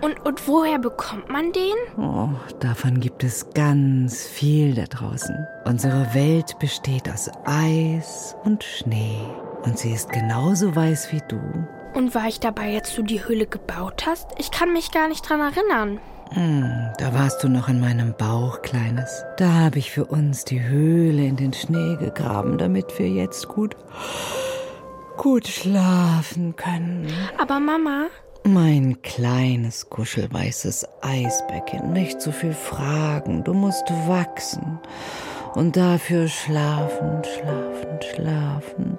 Und, 0.00 0.24
und 0.24 0.46
woher 0.46 0.78
bekommt 0.78 1.28
man 1.28 1.52
den? 1.52 1.74
Oh, 1.96 2.28
davon 2.60 3.00
gibt 3.00 3.24
es 3.24 3.50
ganz 3.54 4.22
viel 4.26 4.74
da 4.74 4.84
draußen. 4.84 5.34
Unsere 5.64 6.14
Welt 6.14 6.58
besteht 6.60 7.08
aus 7.10 7.28
Eis 7.44 8.36
und 8.44 8.62
Schnee. 8.62 9.18
Und 9.64 9.78
sie 9.78 9.92
ist 9.92 10.10
genauso 10.10 10.74
weiß 10.76 11.12
wie 11.12 11.22
du. 11.28 11.40
Und 11.94 12.14
war 12.14 12.28
ich 12.28 12.38
dabei, 12.38 12.76
als 12.76 12.94
du 12.94 13.02
die 13.02 13.26
Höhle 13.26 13.46
gebaut 13.46 14.04
hast? 14.06 14.28
Ich 14.38 14.50
kann 14.52 14.72
mich 14.72 14.92
gar 14.92 15.08
nicht 15.08 15.28
dran 15.28 15.40
erinnern. 15.40 16.00
Hm, 16.30 16.90
da 16.98 17.14
warst 17.14 17.42
du 17.42 17.48
noch 17.48 17.68
in 17.68 17.80
meinem 17.80 18.14
Bauch, 18.16 18.60
Kleines. 18.62 19.24
Da 19.38 19.48
habe 19.48 19.78
ich 19.78 19.90
für 19.90 20.04
uns 20.04 20.44
die 20.44 20.62
Höhle 20.62 21.24
in 21.24 21.36
den 21.36 21.54
Schnee 21.54 21.96
gegraben, 21.96 22.58
damit 22.58 22.98
wir 22.98 23.08
jetzt 23.08 23.48
gut, 23.48 23.74
gut 25.18 25.46
schlafen 25.48 26.56
können. 26.56 27.12
Aber 27.36 27.60
Mama, 27.60 28.06
Mein 28.44 29.02
kleines, 29.02 29.90
kuschelweißes 29.90 30.86
Eisbäckchen, 31.02 31.92
nicht 31.92 32.22
so 32.22 32.32
viel 32.32 32.54
fragen, 32.54 33.44
du 33.44 33.52
musst 33.52 33.84
wachsen. 34.06 34.78
Und 35.54 35.76
dafür 35.76 36.28
schlafen, 36.28 37.22
schlafen, 37.24 37.98
schlafen. 38.14 38.98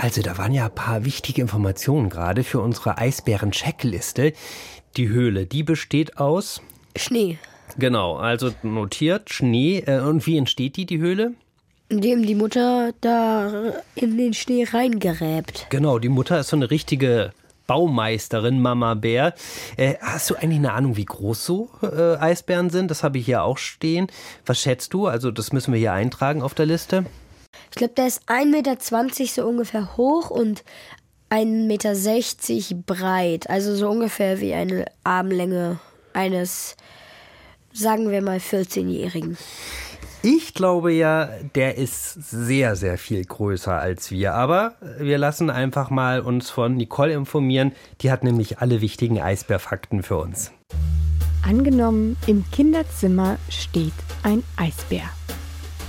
Also 0.00 0.22
da 0.22 0.38
waren 0.38 0.54
ja 0.54 0.66
ein 0.66 0.74
paar 0.74 1.04
wichtige 1.04 1.42
Informationen 1.42 2.08
gerade 2.08 2.44
für 2.44 2.60
unsere 2.60 2.96
Eisbären-Checkliste. 2.98 4.32
Die 4.96 5.08
Höhle, 5.08 5.46
die 5.46 5.64
besteht 5.64 6.18
aus, 6.18 6.62
Schnee, 6.98 7.38
genau, 7.78 8.16
also 8.16 8.50
notiert, 8.62 9.30
Schnee. 9.30 9.78
Äh, 9.86 10.00
und 10.00 10.26
wie 10.26 10.38
entsteht 10.38 10.76
die, 10.76 10.86
die 10.86 10.98
Höhle? 10.98 11.32
indem 11.88 12.26
die 12.26 12.34
Mutter 12.34 12.92
da 13.00 13.72
in 13.94 14.18
den 14.18 14.34
Schnee 14.34 14.64
reingeräbt. 14.64 15.66
Genau, 15.70 15.98
die 15.98 16.10
Mutter 16.10 16.38
ist 16.38 16.48
so 16.48 16.56
eine 16.56 16.70
richtige 16.70 17.32
Baumeisterin, 17.66 18.60
Mama 18.60 18.94
Bär. 18.94 19.34
Äh, 19.76 19.94
hast 20.00 20.30
du 20.30 20.34
eigentlich 20.34 20.58
eine 20.58 20.72
Ahnung, 20.72 20.96
wie 20.96 21.04
groß 21.04 21.44
so 21.44 21.70
äh, 21.82 22.16
Eisbären 22.16 22.70
sind? 22.70 22.90
Das 22.90 23.02
habe 23.02 23.18
ich 23.18 23.26
hier 23.26 23.42
auch 23.42 23.58
stehen. 23.58 24.08
Was 24.46 24.60
schätzt 24.60 24.92
du? 24.94 25.06
Also 25.06 25.30
das 25.30 25.52
müssen 25.52 25.72
wir 25.72 25.78
hier 25.78 25.92
eintragen 25.92 26.42
auf 26.42 26.54
der 26.54 26.66
Liste. 26.66 27.06
Ich 27.70 27.76
glaube, 27.76 27.94
der 27.94 28.06
ist 28.06 28.28
1,20 28.28 28.46
Meter 28.46 29.26
so 29.26 29.46
ungefähr 29.46 29.96
hoch 29.96 30.30
und 30.30 30.64
1,60 31.30 31.46
Meter 31.66 32.82
breit. 32.86 33.50
Also 33.50 33.74
so 33.74 33.88
ungefähr 33.90 34.40
wie 34.40 34.54
eine 34.54 34.86
Armlänge 35.04 35.78
eines, 36.18 36.76
sagen 37.72 38.10
wir 38.10 38.20
mal, 38.20 38.38
14-Jährigen. 38.38 39.38
Ich 40.22 40.52
glaube 40.52 40.92
ja, 40.92 41.30
der 41.54 41.78
ist 41.78 42.12
sehr, 42.14 42.74
sehr 42.74 42.98
viel 42.98 43.24
größer 43.24 43.72
als 43.72 44.10
wir. 44.10 44.34
Aber 44.34 44.74
wir 44.98 45.16
lassen 45.16 45.48
einfach 45.48 45.90
mal 45.90 46.20
uns 46.20 46.50
von 46.50 46.74
Nicole 46.74 47.12
informieren. 47.12 47.72
Die 48.00 48.10
hat 48.10 48.24
nämlich 48.24 48.58
alle 48.58 48.80
wichtigen 48.80 49.20
Eisbärfakten 49.20 50.02
für 50.02 50.16
uns. 50.16 50.50
Angenommen, 51.46 52.16
im 52.26 52.44
Kinderzimmer 52.50 53.38
steht 53.48 53.92
ein 54.24 54.42
Eisbär. 54.56 55.08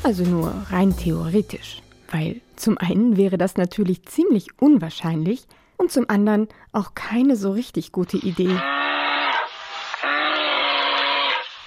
Also 0.04 0.24
nur 0.24 0.54
rein 0.70 0.96
theoretisch. 0.96 1.82
Weil 2.12 2.40
zum 2.56 2.78
einen 2.78 3.18
wäre 3.18 3.40
das 3.40 3.58
natürlich 3.58 4.06
ziemlich 4.06 4.48
unwahrscheinlich 4.60 5.48
und 5.76 5.92
zum 5.92 6.08
anderen 6.08 6.48
auch 6.72 6.94
keine 6.94 7.36
so 7.36 7.52
richtig 7.52 7.92
gute 7.92 8.18
Idee. 8.18 8.56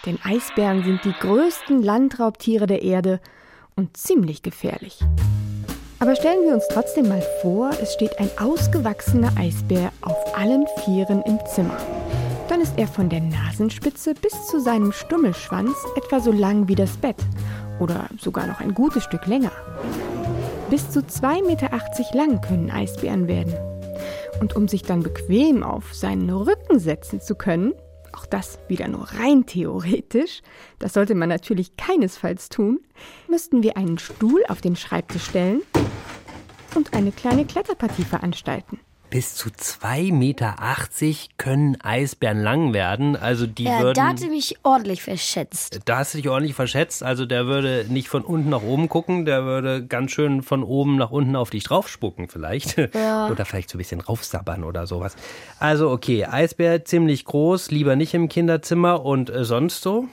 Denn 0.06 0.18
Eisbären 0.24 0.82
sind 0.82 1.04
die 1.04 1.12
größten 1.12 1.82
Landraubtiere 1.82 2.66
der 2.66 2.82
Erde 2.82 3.20
und 3.76 3.96
ziemlich 3.96 4.42
gefährlich. 4.42 4.98
Aber 6.00 6.16
stellen 6.16 6.44
wir 6.44 6.54
uns 6.54 6.66
trotzdem 6.68 7.08
mal 7.08 7.22
vor, 7.40 7.70
es 7.80 7.94
steht 7.94 8.18
ein 8.18 8.28
ausgewachsener 8.36 9.32
Eisbär 9.38 9.92
auf 10.00 10.36
allen 10.36 10.66
Vieren 10.84 11.22
im 11.22 11.38
Zimmer. 11.46 11.76
Dann 12.48 12.60
ist 12.60 12.74
er 12.76 12.88
von 12.88 13.08
der 13.08 13.20
Nasenspitze 13.20 14.14
bis 14.14 14.48
zu 14.48 14.60
seinem 14.60 14.90
Stummelschwanz 14.90 15.76
etwa 15.96 16.18
so 16.18 16.32
lang 16.32 16.66
wie 16.66 16.74
das 16.74 16.96
Bett 16.96 17.16
oder 17.78 18.08
sogar 18.20 18.48
noch 18.48 18.58
ein 18.58 18.74
gutes 18.74 19.04
Stück 19.04 19.26
länger. 19.26 19.52
Bis 20.68 20.90
zu 20.90 21.00
2,80 21.00 21.46
Meter 21.46 21.70
lang 22.14 22.40
können 22.40 22.70
Eisbären 22.70 23.28
werden. 23.28 23.54
Und 24.40 24.56
um 24.56 24.66
sich 24.66 24.82
dann 24.82 25.04
bequem 25.04 25.62
auf 25.62 25.94
seinen 25.94 26.30
Rücken 26.30 26.80
setzen 26.80 27.20
zu 27.20 27.36
können, 27.36 27.74
auch 28.12 28.26
das 28.26 28.58
wieder 28.68 28.88
nur 28.88 29.04
rein 29.04 29.46
theoretisch, 29.46 30.42
das 30.78 30.92
sollte 30.94 31.14
man 31.14 31.28
natürlich 31.28 31.76
keinesfalls 31.76 32.48
tun, 32.48 32.80
müssten 33.28 33.62
wir 33.62 33.76
einen 33.76 33.98
Stuhl 33.98 34.42
auf 34.48 34.60
den 34.60 34.76
Schreibtisch 34.76 35.24
stellen 35.24 35.62
und 36.74 36.94
eine 36.94 37.12
kleine 37.12 37.44
Kletterpartie 37.44 38.04
veranstalten. 38.04 38.80
Bis 39.12 39.34
zu 39.34 39.50
2,80 39.50 40.12
Meter 40.14 40.56
können 41.36 41.78
Eisbären 41.82 42.42
lang 42.42 42.72
werden. 42.72 43.14
Also 43.14 43.46
die 43.46 43.64
Ja, 43.64 43.80
würden. 43.80 43.92
da 43.92 44.08
hat 44.08 44.18
sie 44.18 44.30
mich 44.30 44.56
ordentlich 44.62 45.02
verschätzt. 45.02 45.80
Da 45.84 45.98
hast 45.98 46.14
du 46.14 46.18
dich 46.18 46.30
ordentlich 46.30 46.54
verschätzt. 46.54 47.02
Also 47.02 47.26
der 47.26 47.44
würde 47.44 47.84
nicht 47.90 48.08
von 48.08 48.22
unten 48.22 48.48
nach 48.48 48.62
oben 48.62 48.88
gucken, 48.88 49.26
der 49.26 49.44
würde 49.44 49.84
ganz 49.84 50.12
schön 50.12 50.42
von 50.42 50.62
oben 50.62 50.96
nach 50.96 51.10
unten 51.10 51.36
auf 51.36 51.50
dich 51.50 51.64
draufspucken 51.64 52.28
vielleicht. 52.28 52.78
Oder 52.94 53.44
vielleicht 53.44 53.68
so 53.68 53.76
ein 53.76 53.80
bisschen 53.80 54.00
raufsabbern 54.00 54.64
oder 54.64 54.86
sowas. 54.86 55.14
Also 55.58 55.90
okay, 55.90 56.24
Eisbär 56.24 56.86
ziemlich 56.86 57.26
groß, 57.26 57.70
lieber 57.70 57.96
nicht 57.96 58.14
im 58.14 58.30
Kinderzimmer 58.30 59.04
und 59.04 59.28
äh, 59.28 59.44
sonst 59.44 59.82
so? 59.82 60.06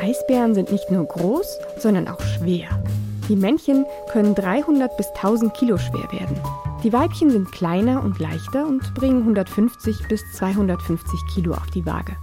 Eisbären 0.00 0.54
sind 0.54 0.72
nicht 0.72 0.90
nur 0.90 1.04
groß, 1.04 1.58
sondern 1.78 2.08
auch 2.08 2.22
schwer. 2.22 2.82
Die 3.28 3.36
Männchen 3.36 3.84
können 4.10 4.34
300 4.34 4.96
bis 4.96 5.08
1000 5.08 5.52
Kilo 5.52 5.76
schwer 5.76 6.08
werden. 6.10 6.40
Die 6.84 6.92
Weibchen 6.92 7.30
sind 7.30 7.50
kleiner 7.50 8.02
und 8.02 8.18
leichter 8.18 8.66
und 8.66 8.92
bringen 8.92 9.20
150 9.20 10.06
bis 10.06 10.20
250 10.32 11.18
Kilo 11.32 11.54
auf 11.54 11.70
die 11.70 11.86
Waage. 11.86 12.14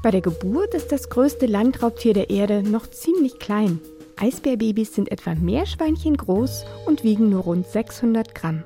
Bei 0.00 0.12
der 0.12 0.20
Geburt 0.20 0.74
ist 0.74 0.92
das 0.92 1.10
größte 1.10 1.46
Landraubtier 1.46 2.14
der 2.14 2.30
Erde 2.30 2.62
noch 2.62 2.86
ziemlich 2.88 3.40
klein. 3.40 3.80
Eisbärbabys 4.16 4.94
sind 4.94 5.10
etwa 5.10 5.34
Meerschweinchen 5.34 6.16
groß 6.16 6.64
und 6.86 7.02
wiegen 7.02 7.30
nur 7.30 7.42
rund 7.42 7.66
600 7.66 8.32
Gramm. 8.32 8.62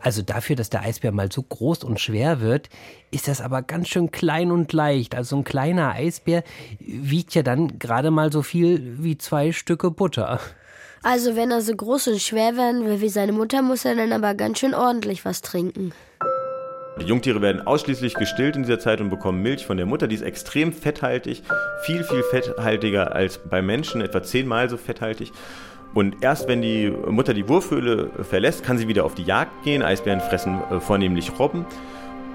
Also 0.00 0.20
dafür, 0.20 0.54
dass 0.54 0.68
der 0.68 0.82
Eisbär 0.82 1.12
mal 1.12 1.32
so 1.32 1.42
groß 1.42 1.82
und 1.82 1.98
schwer 1.98 2.42
wird, 2.42 2.68
ist 3.10 3.26
das 3.26 3.40
aber 3.40 3.62
ganz 3.62 3.88
schön 3.88 4.10
klein 4.10 4.50
und 4.50 4.74
leicht. 4.74 5.14
Also 5.14 5.36
ein 5.36 5.44
kleiner 5.44 5.92
Eisbär 5.92 6.44
wiegt 6.78 7.34
ja 7.34 7.42
dann 7.42 7.78
gerade 7.78 8.10
mal 8.10 8.30
so 8.30 8.42
viel 8.42 9.02
wie 9.02 9.16
zwei 9.16 9.50
Stücke 9.52 9.90
Butter. 9.90 10.40
Also 11.02 11.36
wenn 11.36 11.50
er 11.50 11.60
so 11.60 11.74
groß 11.74 12.08
und 12.08 12.20
schwer 12.20 12.56
werden 12.56 12.84
will 12.84 13.00
wie 13.00 13.08
seine 13.08 13.32
Mutter, 13.32 13.62
muss 13.62 13.84
er 13.84 13.94
dann 13.94 14.12
aber 14.12 14.34
ganz 14.34 14.58
schön 14.58 14.74
ordentlich 14.74 15.24
was 15.24 15.40
trinken. 15.40 15.92
Die 17.00 17.06
Jungtiere 17.06 17.40
werden 17.40 17.64
ausschließlich 17.64 18.14
gestillt 18.14 18.56
in 18.56 18.62
dieser 18.62 18.80
Zeit 18.80 19.00
und 19.00 19.08
bekommen 19.08 19.40
Milch 19.40 19.64
von 19.64 19.76
der 19.76 19.86
Mutter. 19.86 20.08
Die 20.08 20.16
ist 20.16 20.22
extrem 20.22 20.72
fetthaltig, 20.72 21.42
viel, 21.84 22.02
viel 22.02 22.24
fetthaltiger 22.24 23.14
als 23.14 23.38
bei 23.38 23.62
Menschen, 23.62 24.00
etwa 24.00 24.22
zehnmal 24.22 24.68
so 24.68 24.76
fetthaltig. 24.76 25.30
Und 25.94 26.16
erst 26.22 26.48
wenn 26.48 26.60
die 26.60 26.90
Mutter 26.90 27.34
die 27.34 27.48
Wurfhöhle 27.48 28.10
verlässt, 28.28 28.64
kann 28.64 28.78
sie 28.78 28.88
wieder 28.88 29.04
auf 29.04 29.14
die 29.14 29.22
Jagd 29.22 29.62
gehen. 29.62 29.82
Eisbären 29.82 30.20
fressen 30.20 30.60
äh, 30.70 30.80
vornehmlich 30.80 31.38
Robben. 31.38 31.64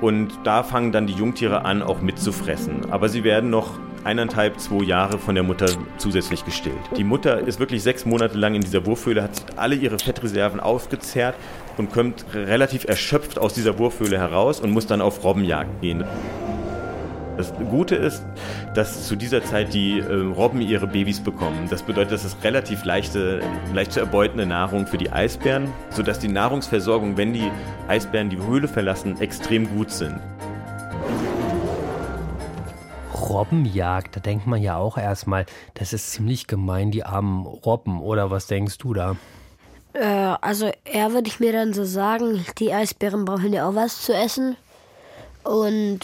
Und 0.01 0.31
da 0.43 0.63
fangen 0.63 0.91
dann 0.91 1.07
die 1.07 1.13
Jungtiere 1.13 1.65
an, 1.65 1.81
auch 1.81 2.01
mitzufressen. 2.01 2.91
Aber 2.91 3.09
sie 3.09 3.23
werden 3.23 3.49
noch 3.49 3.79
eineinhalb, 4.03 4.59
zwei 4.59 4.83
Jahre 4.83 5.17
von 5.17 5.35
der 5.35 5.43
Mutter 5.43 5.67
zusätzlich 5.97 6.45
gestillt. 6.45 6.75
Die 6.97 7.03
Mutter 7.03 7.39
ist 7.39 7.59
wirklich 7.59 7.83
sechs 7.83 8.05
Monate 8.05 8.37
lang 8.37 8.55
in 8.55 8.61
dieser 8.61 8.85
Wurfhöhle, 8.85 9.23
hat 9.23 9.57
alle 9.57 9.75
ihre 9.75 9.99
Fettreserven 9.99 10.59
aufgezehrt 10.59 11.35
und 11.77 11.91
kommt 11.91 12.25
relativ 12.33 12.85
erschöpft 12.85 13.39
aus 13.39 13.53
dieser 13.53 13.79
Wurfhöhle 13.79 14.17
heraus 14.17 14.59
und 14.59 14.71
muss 14.71 14.87
dann 14.87 15.01
auf 15.01 15.23
Robbenjagd 15.23 15.81
gehen. 15.81 16.03
Das 17.37 17.51
Gute 17.55 17.95
ist, 17.95 18.23
dass 18.75 19.07
zu 19.07 19.15
dieser 19.15 19.43
Zeit 19.43 19.73
die 19.73 19.99
äh, 19.99 20.13
Robben 20.13 20.61
ihre 20.61 20.85
Babys 20.85 21.19
bekommen. 21.19 21.67
Das 21.67 21.81
bedeutet, 21.81 22.11
das 22.11 22.25
ist 22.25 22.43
relativ 22.43 22.85
leichte, 22.85 23.41
leicht 23.73 23.93
zu 23.93 23.99
erbeutende 23.99 24.45
Nahrung 24.45 24.85
für 24.85 24.99
die 24.99 25.11
Eisbären, 25.11 25.67
sodass 25.89 26.19
die 26.19 26.27
Nahrungsversorgung, 26.27 27.17
wenn 27.17 27.33
die 27.33 27.49
Eisbären 27.87 28.29
die 28.29 28.37
Höhle 28.37 28.67
verlassen, 28.67 29.19
extrem 29.19 29.67
gut 29.75 29.89
sind. 29.89 30.19
Robbenjagd, 33.33 34.15
da 34.15 34.19
denkt 34.19 34.47
man 34.47 34.61
ja 34.61 34.77
auch 34.77 34.97
erstmal, 34.97 35.45
das 35.73 35.91
ist 35.91 36.11
ziemlich 36.11 36.47
gemein, 36.47 36.91
die 36.91 37.03
armen 37.03 37.45
Robben. 37.45 38.01
Oder 38.01 38.31
was 38.31 38.47
denkst 38.47 38.77
du 38.77 38.93
da? 38.93 39.15
Äh, 39.93 40.35
also 40.41 40.71
eher 40.85 41.13
würde 41.13 41.27
ich 41.27 41.39
mir 41.39 41.51
dann 41.51 41.73
so 41.73 41.83
sagen, 41.83 42.45
die 42.59 42.73
Eisbären 42.73 43.25
brauchen 43.25 43.51
ja 43.51 43.67
auch 43.67 43.75
was 43.75 44.01
zu 44.01 44.13
essen. 44.13 44.55
Und 45.43 45.99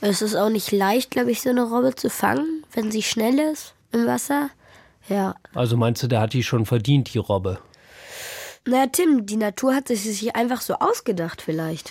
es 0.00 0.22
ist 0.22 0.34
auch 0.34 0.50
nicht 0.50 0.72
leicht, 0.72 1.10
glaube 1.10 1.30
ich, 1.30 1.42
so 1.42 1.50
eine 1.50 1.62
Robbe 1.62 1.94
zu 1.94 2.10
fangen, 2.10 2.64
wenn 2.72 2.90
sie 2.90 3.02
schnell 3.02 3.38
ist 3.38 3.74
im 3.92 4.06
Wasser. 4.06 4.50
Ja. 5.08 5.34
Also 5.54 5.76
meinst 5.76 6.02
du, 6.02 6.06
der 6.06 6.20
hat 6.20 6.32
die 6.32 6.42
schon 6.42 6.66
verdient, 6.66 7.12
die 7.14 7.18
Robbe? 7.18 7.58
Naja, 8.68 8.86
Tim, 8.92 9.24
die 9.24 9.38
Natur 9.38 9.74
hat 9.74 9.88
sich 9.88 10.02
sich 10.02 10.36
einfach 10.36 10.60
so 10.60 10.74
ausgedacht 10.74 11.40
vielleicht. 11.40 11.90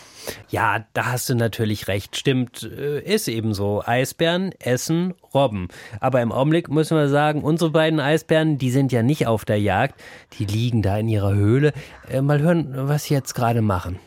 Ja, 0.50 0.86
da 0.94 1.08
hast 1.08 1.28
du 1.28 1.34
natürlich 1.34 1.88
recht. 1.88 2.16
Stimmt, 2.16 2.62
äh, 2.62 3.02
ist 3.02 3.28
eben 3.28 3.56
so. 3.56 3.82
Eisbären 3.84 4.52
essen 4.60 5.16
Robben. 5.34 5.70
Aber 6.00 6.22
im 6.22 6.32
Augenblick 6.32 6.70
müssen 6.70 6.96
wir 6.96 7.10
sagen, 7.10 7.42
unsere 7.42 7.72
beiden 7.72 8.00
Eisbären, 8.00 8.60
die 8.60 8.70
sind 8.70 8.92
ja 8.92 9.02
nicht 9.02 9.26
auf 9.26 9.44
der 9.44 9.60
Jagd. 9.60 10.00
Die 10.38 10.46
liegen 10.46 10.84
da 10.84 11.00
in 11.00 11.08
ihrer 11.08 11.34
Höhle. 11.34 11.74
Äh, 12.10 12.22
mal 12.22 12.42
hören, 12.42 12.72
was 12.72 13.06
sie 13.06 13.16
jetzt 13.16 13.34
gerade 13.34 13.64
machen. 13.64 13.98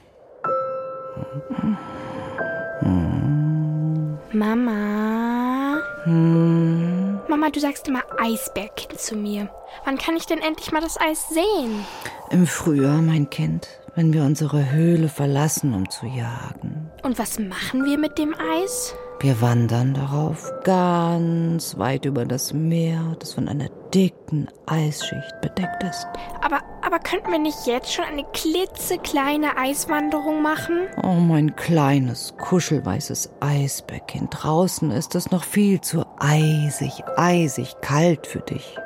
Mama. 4.32 5.80
Hm. 6.04 6.99
Mama, 7.30 7.48
du 7.48 7.60
sagst 7.60 7.86
immer 7.86 8.02
Eisbärkind 8.18 9.00
zu 9.00 9.14
mir. 9.14 9.48
Wann 9.84 9.98
kann 9.98 10.16
ich 10.16 10.26
denn 10.26 10.40
endlich 10.40 10.72
mal 10.72 10.80
das 10.80 11.00
Eis 11.00 11.28
sehen? 11.28 11.86
Im 12.30 12.44
Frühjahr, 12.44 13.00
mein 13.00 13.30
Kind, 13.30 13.68
wenn 13.94 14.12
wir 14.12 14.24
unsere 14.24 14.72
Höhle 14.72 15.08
verlassen, 15.08 15.72
um 15.72 15.88
zu 15.88 16.06
jagen. 16.06 16.90
Und 17.04 17.20
was 17.20 17.38
machen 17.38 17.84
wir 17.84 17.98
mit 17.98 18.18
dem 18.18 18.34
Eis? 18.34 18.96
Wir 19.20 19.40
wandern 19.40 19.94
darauf 19.94 20.50
ganz 20.64 21.78
weit 21.78 22.04
über 22.04 22.24
das 22.24 22.52
Meer, 22.52 23.16
das 23.20 23.34
von 23.34 23.46
einer 23.46 23.68
dicken 23.94 24.48
Eisschicht 24.66 25.40
bedeckt 25.40 25.82
ist. 25.82 26.06
Aber, 26.42 26.60
aber 26.82 26.98
könnten 26.98 27.30
wir 27.30 27.38
nicht 27.38 27.66
jetzt 27.66 27.92
schon 27.92 28.04
eine 28.04 28.24
klitzekleine 28.32 29.56
Eiswanderung 29.56 30.42
machen? 30.42 30.88
Oh, 31.02 31.14
mein 31.14 31.56
kleines, 31.56 32.34
kuschelweißes 32.38 33.30
Eisbärkind. 33.40 34.28
Draußen 34.30 34.90
ist 34.90 35.14
es 35.14 35.30
noch 35.30 35.44
viel 35.44 35.80
zu 35.80 36.04
eisig, 36.18 37.02
eisig 37.16 37.80
kalt 37.80 38.26
für 38.26 38.40
dich. 38.40 38.76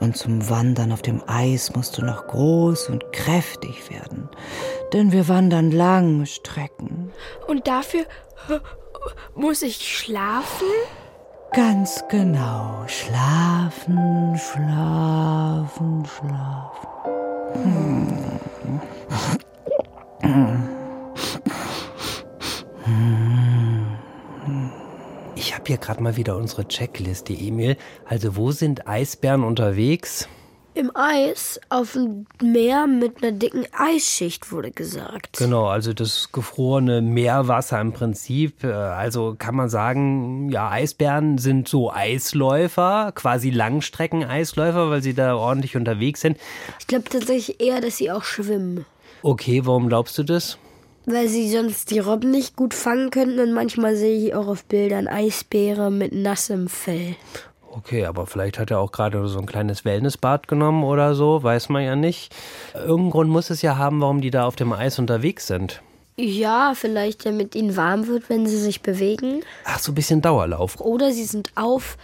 Und 0.00 0.16
zum 0.16 0.48
Wandern 0.48 0.92
auf 0.92 1.02
dem 1.02 1.22
Eis 1.26 1.74
musst 1.74 1.98
du 1.98 2.04
noch 2.04 2.28
groß 2.28 2.88
und 2.88 3.12
kräftig 3.12 3.90
werden. 3.90 4.28
Denn 4.92 5.10
wir 5.10 5.28
wandern 5.28 5.72
lange 5.72 6.26
Strecken. 6.26 7.10
Und 7.48 7.66
dafür 7.66 8.04
muss 9.34 9.62
ich 9.62 9.76
schlafen? 9.76 10.68
Ganz 11.52 12.04
genau. 12.08 12.84
Schlafen, 12.86 14.36
schlafen, 14.36 16.04
schlafen. 16.04 16.88
Ich 25.34 25.54
habe 25.54 25.64
hier 25.66 25.78
gerade 25.78 26.02
mal 26.02 26.16
wieder 26.16 26.36
unsere 26.36 26.68
Checkliste, 26.68 27.32
Emil. 27.32 27.76
Also 28.04 28.36
wo 28.36 28.52
sind 28.52 28.86
Eisbären 28.86 29.42
unterwegs? 29.42 30.28
Im 30.78 30.92
Eis 30.94 31.60
auf 31.70 31.94
dem 31.94 32.26
Meer 32.40 32.86
mit 32.86 33.20
einer 33.20 33.32
dicken 33.32 33.66
Eisschicht, 33.76 34.52
wurde 34.52 34.70
gesagt. 34.70 35.38
Genau, 35.38 35.66
also 35.66 35.92
das 35.92 36.30
gefrorene 36.30 37.02
Meerwasser 37.02 37.80
im 37.80 37.92
Prinzip. 37.92 38.62
Äh, 38.62 38.68
Also 38.68 39.34
kann 39.36 39.56
man 39.56 39.68
sagen, 39.68 40.50
ja, 40.50 40.70
Eisbären 40.70 41.36
sind 41.38 41.66
so 41.66 41.92
Eisläufer, 41.92 43.10
quasi 43.16 43.50
Langstrecken-Eisläufer, 43.50 44.88
weil 44.88 45.02
sie 45.02 45.14
da 45.14 45.34
ordentlich 45.34 45.74
unterwegs 45.76 46.20
sind. 46.20 46.36
Ich 46.78 46.86
glaube 46.86 47.10
tatsächlich 47.10 47.60
eher, 47.60 47.80
dass 47.80 47.96
sie 47.96 48.12
auch 48.12 48.22
schwimmen. 48.22 48.86
Okay, 49.24 49.62
warum 49.64 49.88
glaubst 49.88 50.16
du 50.16 50.22
das? 50.22 50.58
Weil 51.06 51.26
sie 51.26 51.50
sonst 51.50 51.90
die 51.90 51.98
Robben 51.98 52.30
nicht 52.30 52.54
gut 52.54 52.72
fangen 52.72 53.10
könnten 53.10 53.40
und 53.40 53.52
manchmal 53.52 53.96
sehe 53.96 54.28
ich 54.28 54.34
auch 54.36 54.46
auf 54.46 54.64
Bildern 54.64 55.08
Eisbäre 55.08 55.90
mit 55.90 56.12
nassem 56.12 56.68
Fell. 56.68 57.16
Okay, 57.70 58.06
aber 58.06 58.26
vielleicht 58.26 58.58
hat 58.58 58.70
er 58.70 58.80
auch 58.80 58.92
gerade 58.92 59.26
so 59.28 59.38
ein 59.38 59.46
kleines 59.46 59.84
Wellnessbad 59.84 60.48
genommen 60.48 60.84
oder 60.84 61.14
so, 61.14 61.42
weiß 61.42 61.68
man 61.68 61.84
ja 61.84 61.96
nicht. 61.96 62.34
Irgendeinen 62.74 63.10
Grund 63.10 63.30
muss 63.30 63.50
es 63.50 63.62
ja 63.62 63.76
haben, 63.76 64.00
warum 64.00 64.20
die 64.20 64.30
da 64.30 64.46
auf 64.46 64.56
dem 64.56 64.72
Eis 64.72 64.98
unterwegs 64.98 65.46
sind. 65.46 65.82
Ja, 66.16 66.72
vielleicht 66.74 67.24
damit 67.26 67.54
ihnen 67.54 67.76
warm 67.76 68.08
wird, 68.08 68.28
wenn 68.28 68.46
sie 68.46 68.58
sich 68.58 68.82
bewegen. 68.82 69.42
Ach, 69.64 69.78
so 69.78 69.92
ein 69.92 69.94
bisschen 69.94 70.20
Dauerlauf. 70.20 70.80
Oder 70.80 71.12
sie 71.12 71.24
sind 71.24 71.52
auf 71.54 71.96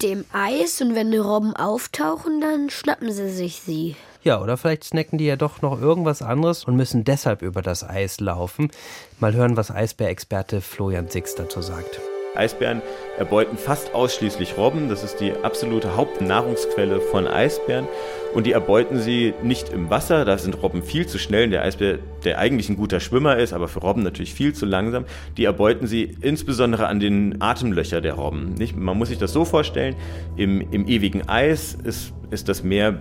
dem 0.00 0.24
Eis 0.32 0.80
und 0.80 0.94
wenn 0.94 1.10
die 1.10 1.18
Robben 1.18 1.56
auftauchen, 1.56 2.40
dann 2.40 2.70
schnappen 2.70 3.10
sie 3.10 3.30
sich 3.30 3.60
sie. 3.60 3.96
Ja, 4.22 4.40
oder 4.40 4.56
vielleicht 4.56 4.84
snacken 4.84 5.18
die 5.18 5.26
ja 5.26 5.34
doch 5.34 5.62
noch 5.62 5.80
irgendwas 5.80 6.22
anderes 6.22 6.64
und 6.64 6.76
müssen 6.76 7.02
deshalb 7.02 7.42
über 7.42 7.62
das 7.62 7.82
Eis 7.82 8.20
laufen. 8.20 8.70
Mal 9.18 9.34
hören, 9.34 9.56
was 9.56 9.72
Eisbärexperte 9.72 10.60
Florian 10.60 11.08
Six 11.08 11.34
dazu 11.34 11.62
sagt. 11.62 12.00
Eisbären 12.34 12.82
erbeuten 13.18 13.56
fast 13.56 13.94
ausschließlich 13.94 14.56
Robben. 14.56 14.88
Das 14.88 15.04
ist 15.04 15.20
die 15.20 15.32
absolute 15.42 15.96
Hauptnahrungsquelle 15.96 17.00
von 17.00 17.26
Eisbären. 17.26 17.86
Und 18.34 18.46
die 18.46 18.52
erbeuten 18.52 18.98
sie 18.98 19.34
nicht 19.42 19.68
im 19.68 19.90
Wasser. 19.90 20.24
Da 20.24 20.38
sind 20.38 20.62
Robben 20.62 20.82
viel 20.82 21.06
zu 21.06 21.18
schnell. 21.18 21.50
Der 21.50 21.62
Eisbär, 21.62 21.98
der 22.24 22.38
eigentlich 22.38 22.68
ein 22.68 22.76
guter 22.76 23.00
Schwimmer 23.00 23.36
ist, 23.36 23.52
aber 23.52 23.68
für 23.68 23.80
Robben 23.80 24.02
natürlich 24.02 24.34
viel 24.34 24.54
zu 24.54 24.66
langsam. 24.66 25.04
Die 25.36 25.44
erbeuten 25.44 25.86
sie 25.86 26.16
insbesondere 26.20 26.86
an 26.86 27.00
den 27.00 27.40
Atemlöcher 27.42 28.00
der 28.00 28.14
Robben. 28.14 28.54
Nicht? 28.54 28.76
Man 28.76 28.96
muss 28.96 29.08
sich 29.08 29.18
das 29.18 29.32
so 29.32 29.44
vorstellen. 29.44 29.96
Im, 30.36 30.60
im 30.70 30.86
ewigen 30.88 31.28
Eis 31.28 31.76
ist, 31.84 32.12
ist 32.30 32.48
das 32.48 32.62
Meer 32.62 32.98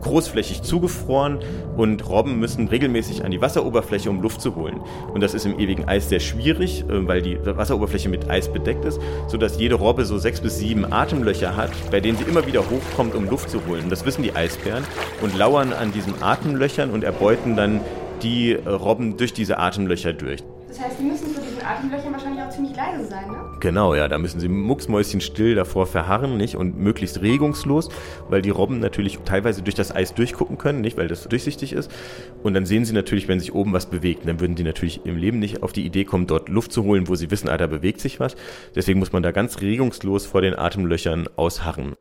großflächig 0.00 0.62
zugefroren 0.62 1.38
und 1.76 2.08
Robben 2.08 2.38
müssen 2.38 2.68
regelmäßig 2.68 3.24
an 3.24 3.30
die 3.30 3.40
Wasseroberfläche, 3.40 4.10
um 4.10 4.20
Luft 4.20 4.40
zu 4.40 4.54
holen. 4.56 4.80
Und 5.12 5.22
das 5.22 5.34
ist 5.34 5.46
im 5.46 5.58
ewigen 5.58 5.88
Eis 5.88 6.08
sehr 6.08 6.20
schwierig, 6.20 6.84
äh, 6.88 7.06
weil 7.06 7.22
die 7.22 7.38
Wasseroberfläche 7.44 8.08
mit 8.08 8.28
Eis 8.28 8.52
bedeckt 8.52 8.84
ist, 8.84 9.00
sodass 9.28 9.58
jede 9.58 9.76
Robbe 9.76 10.04
so 10.04 10.18
sechs 10.18 10.40
bis 10.40 10.58
sieben 10.58 10.90
Atemlöcher 10.92 11.56
hat, 11.56 11.70
bei 11.90 12.00
denen 12.00 12.18
sie 12.18 12.24
immer 12.24 12.46
wieder 12.46 12.60
hochkommt, 12.60 13.14
um 13.14 13.28
Luft 13.28 13.50
zu 13.50 13.66
holen. 13.66 13.88
Das 13.88 14.04
wissen 14.04 14.22
die 14.22 14.34
Eisbären 14.34 14.69
und 15.22 15.36
lauern 15.36 15.72
an 15.72 15.92
diesen 15.92 16.22
Atemlöchern 16.22 16.90
und 16.90 17.04
erbeuten 17.04 17.56
dann 17.56 17.80
die 18.22 18.54
Robben 18.54 19.16
durch 19.16 19.32
diese 19.32 19.58
Atemlöcher 19.58 20.12
durch. 20.12 20.42
Das 20.68 20.80
heißt, 20.80 21.00
die 21.00 21.04
müssen 21.04 21.34
vor 21.34 21.42
diesen 21.42 21.60
Atemlöchern 21.66 22.12
wahrscheinlich 22.12 22.44
auch 22.44 22.48
ziemlich 22.50 22.76
leise 22.76 23.04
sein, 23.04 23.28
ne? 23.28 23.38
Genau, 23.58 23.94
ja, 23.94 24.06
da 24.06 24.18
müssen 24.18 24.38
sie 24.38 24.48
mucksmäuschenstill 24.48 25.56
davor 25.56 25.86
verharren, 25.86 26.36
nicht? 26.36 26.54
Und 26.54 26.78
möglichst 26.78 27.22
regungslos, 27.22 27.88
weil 28.28 28.40
die 28.40 28.50
Robben 28.50 28.78
natürlich 28.78 29.18
teilweise 29.24 29.62
durch 29.62 29.74
das 29.74 29.92
Eis 29.92 30.14
durchgucken 30.14 30.58
können, 30.58 30.80
nicht? 30.80 30.96
Weil 30.96 31.08
das 31.08 31.28
durchsichtig 31.28 31.72
ist. 31.72 31.90
Und 32.44 32.54
dann 32.54 32.66
sehen 32.66 32.84
sie 32.84 32.92
natürlich, 32.92 33.26
wenn 33.26 33.40
sich 33.40 33.52
oben 33.52 33.72
was 33.72 33.86
bewegt. 33.86 34.28
Dann 34.28 34.38
würden 34.38 34.54
die 34.54 34.62
natürlich 34.62 35.04
im 35.04 35.16
Leben 35.16 35.40
nicht 35.40 35.64
auf 35.64 35.72
die 35.72 35.84
Idee 35.84 36.04
kommen, 36.04 36.28
dort 36.28 36.48
Luft 36.48 36.72
zu 36.72 36.84
holen, 36.84 37.08
wo 37.08 37.16
sie 37.16 37.32
wissen, 37.32 37.48
ah, 37.48 37.56
da 37.56 37.66
bewegt 37.66 38.00
sich 38.00 38.20
was. 38.20 38.36
Deswegen 38.76 39.00
muss 39.00 39.12
man 39.12 39.24
da 39.24 39.32
ganz 39.32 39.60
regungslos 39.60 40.24
vor 40.24 40.40
den 40.40 40.56
Atemlöchern 40.56 41.28
ausharren. 41.34 41.96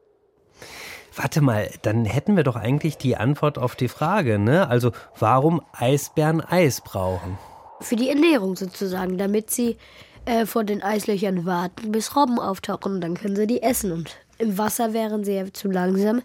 Warte 1.21 1.41
mal, 1.41 1.69
dann 1.81 2.05
hätten 2.05 2.37
wir 2.37 2.45
doch 2.45 2.55
eigentlich 2.55 2.97
die 2.97 3.17
Antwort 3.17 3.57
auf 3.57 3.75
die 3.75 3.89
Frage, 3.89 4.39
ne? 4.39 4.69
Also, 4.69 4.93
warum 5.19 5.61
Eisbären 5.73 6.39
Eis 6.39 6.79
brauchen? 6.79 7.37
Für 7.81 7.97
die 7.97 8.07
Ernährung 8.07 8.55
sozusagen, 8.55 9.17
damit 9.17 9.51
sie 9.51 9.75
äh, 10.23 10.45
vor 10.45 10.63
den 10.63 10.81
Eislöchern 10.81 11.45
warten, 11.45 11.91
bis 11.91 12.15
Robben 12.15 12.39
auftauchen 12.39 12.93
und 12.93 13.01
dann 13.01 13.15
können 13.15 13.35
sie 13.35 13.47
die 13.47 13.61
essen. 13.61 13.91
Und 13.91 14.15
im 14.37 14.57
Wasser 14.57 14.93
wären 14.93 15.25
sie 15.25 15.33
ja 15.33 15.51
zu 15.51 15.69
langsam 15.69 16.21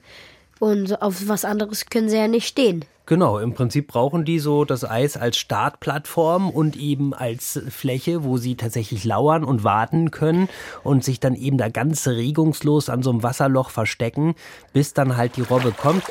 und 0.61 1.01
auf 1.03 1.29
was 1.29 1.45
anderes 1.45 1.87
können 1.87 2.09
sie 2.09 2.17
ja 2.17 2.29
nicht 2.29 2.47
stehen. 2.47 2.85
Genau, 3.07 3.39
im 3.39 3.53
Prinzip 3.53 3.89
brauchen 3.89 4.25
die 4.25 4.39
so 4.39 4.65
das 4.65 4.83
Eis 4.83 5.19
als 5.19 5.37
Startplattform 5.37 6.49
und 6.49 6.75
eben 6.77 7.13
als 7.13 7.61
Fläche, 7.69 8.25
wo 8.25 8.39
sie 8.39 8.57
tatsächlich 8.57 9.05
lauern 9.05 9.45
und 9.45 9.63
warten 9.63 10.11
können 10.11 10.49
und 10.85 11.05
sich 11.05 11.21
dann 11.21 11.35
eben 11.35 11.59
da 11.59 11.69
ganz 11.69 12.09
regungslos 12.09 12.89
an 12.89 13.03
so 13.03 13.11
einem 13.11 13.23
Wasserloch 13.23 13.69
verstecken, 13.69 14.35
bis 14.73 14.95
dann 14.95 15.19
halt 15.19 15.37
die 15.37 15.43
Robbe 15.43 15.73
kommt. 15.73 16.05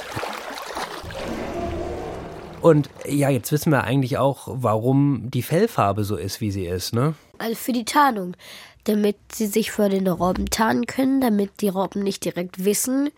Und 2.62 2.89
ja, 3.10 3.29
jetzt 3.29 3.51
wissen 3.51 3.71
wir 3.71 3.84
eigentlich 3.84 4.19
auch, 4.19 4.47
warum 4.47 5.32
die 5.32 5.41
Fellfarbe 5.41 6.03
so 6.03 6.15
ist, 6.15 6.41
wie 6.41 6.51
sie 6.51 6.65
ist, 6.65 6.93
ne? 6.93 7.15
Also 7.39 7.56
für 7.56 7.73
die 7.73 7.86
Tarnung. 7.86 8.38
Damit 8.86 9.17
sie 9.32 9.47
sich 9.47 9.71
vor 9.71 9.89
den 9.89 10.08
Robben 10.08 10.49
tarnen 10.49 10.86
können, 10.86 11.21
damit 11.21 11.62
die 11.62 11.69
Robben 11.69 12.03
nicht 12.03 12.23
direkt 12.23 12.65
wissen, 12.65 13.10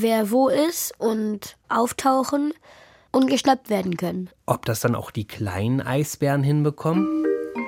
wer 0.00 0.30
wo 0.30 0.48
ist 0.48 0.92
und 0.98 1.56
auftauchen 1.68 2.52
und 3.12 3.28
geschnappt 3.30 3.70
werden 3.70 3.96
können. 3.96 4.30
Ob 4.46 4.64
das 4.66 4.80
dann 4.80 4.94
auch 4.94 5.10
die 5.10 5.26
kleinen 5.26 5.80
Eisbären 5.80 6.42
hinbekommen? 6.42 7.24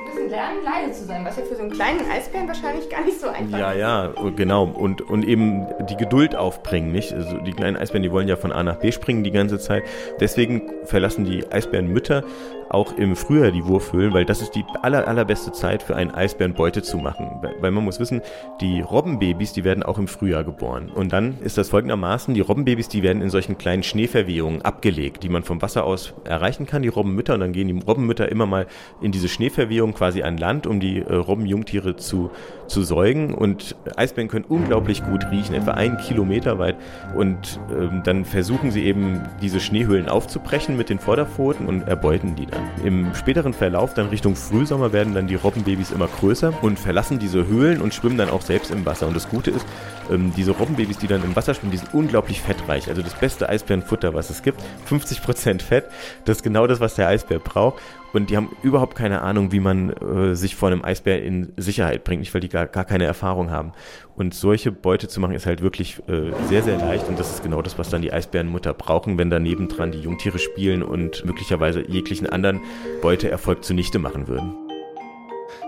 Das 0.07 0.15
sind 0.17 0.31
lernen, 0.31 0.59
leise 0.65 1.01
zu 1.01 1.07
sein, 1.07 1.25
was 1.25 1.37
ja 1.37 1.45
für 1.45 1.55
so 1.57 1.63
einen 1.63 1.71
kleinen 1.73 2.01
Eisbären 2.11 2.47
wahrscheinlich 2.49 2.89
gar 2.91 3.05
nicht 3.05 3.21
so 3.21 3.29
einfach 3.29 3.59
Ja, 3.59 3.73
ist. 3.73 3.79
ja, 3.79 4.13
genau. 4.37 4.65
Und, 4.65 5.03
und 5.03 5.25
eben 5.27 5.67
die 5.89 5.97
Geduld 5.97 6.37
aufbringen, 6.37 6.93
nicht? 6.93 7.13
Also 7.13 7.39
die 7.39 7.53
kleinen 7.53 7.77
Eisbären, 7.77 8.03
die 8.03 8.11
wollen 8.13 8.29
ja 8.29 8.37
von 8.37 8.53
A 8.53 8.63
nach 8.63 8.77
B 8.77 8.93
springen 8.93 9.25
die 9.25 9.31
ganze 9.31 9.59
Zeit. 9.59 9.83
Deswegen 10.21 10.71
verlassen 10.85 11.25
die 11.25 11.47
Eisbärenmütter 11.51 12.25
auch 12.71 12.97
im 12.97 13.17
Frühjahr 13.17 13.51
die 13.51 13.67
Wurfhöhlen, 13.67 14.15
weil 14.15 14.25
das 14.25 14.43
ist 14.43 14.55
die 14.55 14.65
aller, 14.83 15.07
allerbeste 15.07 15.53
Zeit 15.53 15.83
für 15.83 15.97
einen 15.97 16.13
Eisbären 16.13 16.55
Beute 16.55 16.83
zu 16.83 16.99
machen. 16.99 17.43
Weil- 17.61 17.71
man 17.71 17.85
muss 17.85 18.01
wissen, 18.01 18.21
die 18.61 18.81
Robbenbabys, 18.81 19.53
die 19.53 19.65
werden 19.65 19.83
auch 19.83 19.99
im 19.99 20.09
Frühjahr 20.09 20.45
geboren. 20.45 20.91
Und 20.95 21.13
dann 21.13 21.39
ist 21.41 21.59
das 21.59 21.71
folgendermaßen, 21.71 22.35
die 22.35 22.41
Robbenbabys, 22.41 22.89
die 22.89 23.03
werden 23.03 23.23
in 23.23 23.31
solchen 23.31 23.59
kleinen 23.59 23.83
Schneeverwehungen 23.83 24.63
abgelegt, 24.63 25.23
die 25.23 25.29
man 25.29 25.43
vom 25.43 25.61
Wasser 25.63 25.85
aus 25.85 26.15
erreichen 26.25 26.67
kann, 26.67 26.83
die 26.83 26.89
Robbenmütter. 26.89 27.35
Und 27.35 27.41
dann 27.41 27.53
gehen 27.53 27.69
die 27.69 27.85
Robbenmütter 27.85 28.31
immer 28.31 28.47
mal 28.47 28.67
in 29.01 29.13
diese 29.13 29.29
Schneeverwehung 29.29 29.95
quasi 29.95 30.23
an 30.23 30.37
Land, 30.37 30.67
um 30.67 30.81
die 30.81 30.99
äh, 30.99 31.13
Robbenjungtiere 31.13 31.97
zu, 31.97 32.31
zu 32.67 32.83
säugen. 32.83 33.35
Und 33.35 33.77
Eisbären 33.97 34.29
können 34.29 34.45
unglaublich 34.49 35.05
gut 35.05 35.31
riechen, 35.31 35.55
etwa 35.55 35.73
einen 35.73 35.97
Kilometer 35.99 36.59
weit. 36.59 36.77
Und 37.17 37.59
ähm, 37.77 38.03
dann 38.05 38.25
versuchen 38.25 38.71
sie 38.71 38.85
eben, 38.85 39.23
diese 39.43 39.59
Schneehöhlen 39.61 40.09
aufzubrechen 40.09 40.77
mit 40.77 40.89
den 40.89 40.99
Vorderpfoten 40.99 41.67
und 41.67 41.89
erbeuten 41.89 42.37
die 42.37 42.47
dann. 42.47 42.60
Im 42.85 43.15
späteren 43.15 43.53
Verlauf, 43.53 43.93
dann 43.95 44.09
Richtung 44.09 44.37
Frühsommer, 44.37 44.93
werden 44.93 45.15
dann 45.15 45.27
die 45.27 45.35
Robbenbabys 45.35 45.91
immer 45.91 46.09
größer 46.09 46.53
und 46.63 46.79
verlassen 46.79 47.19
diese 47.19 47.47
Höhlen 47.47 47.83
und 47.83 47.93
schwimmen 47.93 48.17
dann 48.17 48.31
auch 48.31 48.41
selbst 48.41 48.71
im 48.71 48.87
Wasser. 48.87 49.07
Und 49.07 49.15
das 49.15 49.29
Gute 49.29 49.51
ist, 49.51 49.67
ähm, 50.11 50.33
diese 50.37 50.53
Robbenbabys, 50.53 50.99
die 50.99 51.07
dann 51.07 51.23
im 51.23 51.37
Wasser 51.37 51.55
schwimmen, 51.55 51.73
die 51.73 51.79
sind 51.79 51.93
unglaublich 51.93 52.41
fettreich. 52.41 52.89
Also 52.89 53.03
das 53.03 53.15
beste 53.15 53.49
Eisbärenfutter, 53.49 54.15
was 54.15 54.31
es 54.31 54.43
gibt. 54.43 54.63
50% 54.89 55.63
Fett. 55.63 55.87
Das 56.25 56.39
ist 56.39 56.43
genau 56.43 56.67
das, 56.67 56.81
was 56.81 56.95
der 56.95 57.09
Eisbär 57.09 57.39
braucht. 57.39 57.81
Und 58.13 58.31
die 58.31 58.37
haben 58.37 58.51
überhaupt 58.63 58.97
keine 58.97 59.23
Ahnung, 59.23 59.53
wie 59.53 59.61
man 59.61 59.91
äh, 59.91 60.35
sich 60.35 60.57
vor 60.57 60.69
einem 60.69 60.85
Eisbär 60.85 61.23
in 61.23 61.53
Sicherheit 61.57 62.05
bringt, 62.05 62.21
nicht 62.21 62.35
weil 62.35 62.41
die 62.41 62.49
gar, 62.49 62.67
gar 62.67 62.85
keine 62.85 63.05
Erfahrung 63.05 63.51
haben. 63.51 63.73
Und 64.17 64.35
solche 64.35 64.73
Beute 64.73 65.09
zu 65.09 65.21
machen 65.21 65.35
ist 65.35 65.47
halt 65.47 65.63
wirklich 65.63 65.99
äh, 66.09 66.33
sehr, 66.49 66.63
sehr 66.63 66.79
leicht. 66.79 67.09
Und 67.09 67.19
das 67.19 67.31
ist 67.31 67.43
genau 67.43 67.63
das, 67.63 67.79
was 67.79 67.89
dann 67.91 68.03
die 68.03 68.13
Eisbärenmutter 68.13 68.75
brauchen, 68.75 69.17
wenn 69.19 69.31
daneben 69.31 69.69
dran 69.69 69.93
die 69.93 70.01
Jungtiere 70.01 70.39
spielen 70.39 70.83
und 70.83 71.25
möglicherweise 71.25 71.89
jeglichen 71.89 72.29
anderen 72.29 72.61
Beuteerfolg 73.01 73.65
zunichte 73.65 73.99
machen 73.99 74.29
würden. 74.29 74.60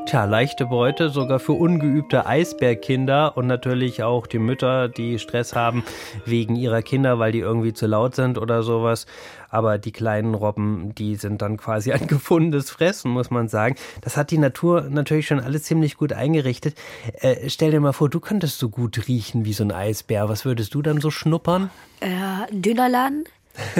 Tja, 0.04 0.24
leichte 0.24 0.66
Beute, 0.66 1.08
sogar 1.08 1.38
für 1.38 1.52
ungeübte 1.52 2.26
Eisbärkinder 2.26 3.36
und 3.36 3.46
natürlich 3.46 4.02
auch 4.02 4.26
die 4.26 4.40
Mütter, 4.40 4.88
die 4.88 5.18
Stress 5.18 5.54
haben 5.54 5.84
wegen 6.26 6.56
ihrer 6.56 6.82
Kinder, 6.82 7.18
weil 7.18 7.32
die 7.32 7.38
irgendwie 7.38 7.72
zu 7.72 7.86
laut 7.86 8.14
sind 8.14 8.36
oder 8.36 8.62
sowas. 8.62 9.06
Aber 9.48 9.78
die 9.78 9.92
kleinen 9.92 10.34
Robben, 10.34 10.94
die 10.94 11.14
sind 11.14 11.40
dann 11.40 11.56
quasi 11.56 11.92
ein 11.92 12.06
gefundenes 12.08 12.70
Fressen, 12.70 13.10
muss 13.10 13.30
man 13.30 13.48
sagen. 13.48 13.76
Das 14.00 14.16
hat 14.16 14.30
die 14.30 14.38
Natur 14.38 14.88
natürlich 14.90 15.28
schon 15.28 15.40
alles 15.40 15.62
ziemlich 15.62 15.96
gut 15.96 16.12
eingerichtet. 16.12 16.74
Äh, 17.20 17.48
stell 17.48 17.70
dir 17.70 17.80
mal 17.80 17.92
vor, 17.92 18.10
du 18.10 18.20
könntest 18.20 18.58
so 18.58 18.68
gut 18.68 19.08
riechen 19.08 19.44
wie 19.44 19.52
so 19.52 19.64
ein 19.64 19.72
Eisbär. 19.72 20.28
Was 20.28 20.44
würdest 20.44 20.74
du 20.74 20.82
dann 20.82 21.00
so 21.00 21.10
schnuppern? 21.10 21.70
Äh, 22.00 22.52
Dönerladen. 22.52 23.24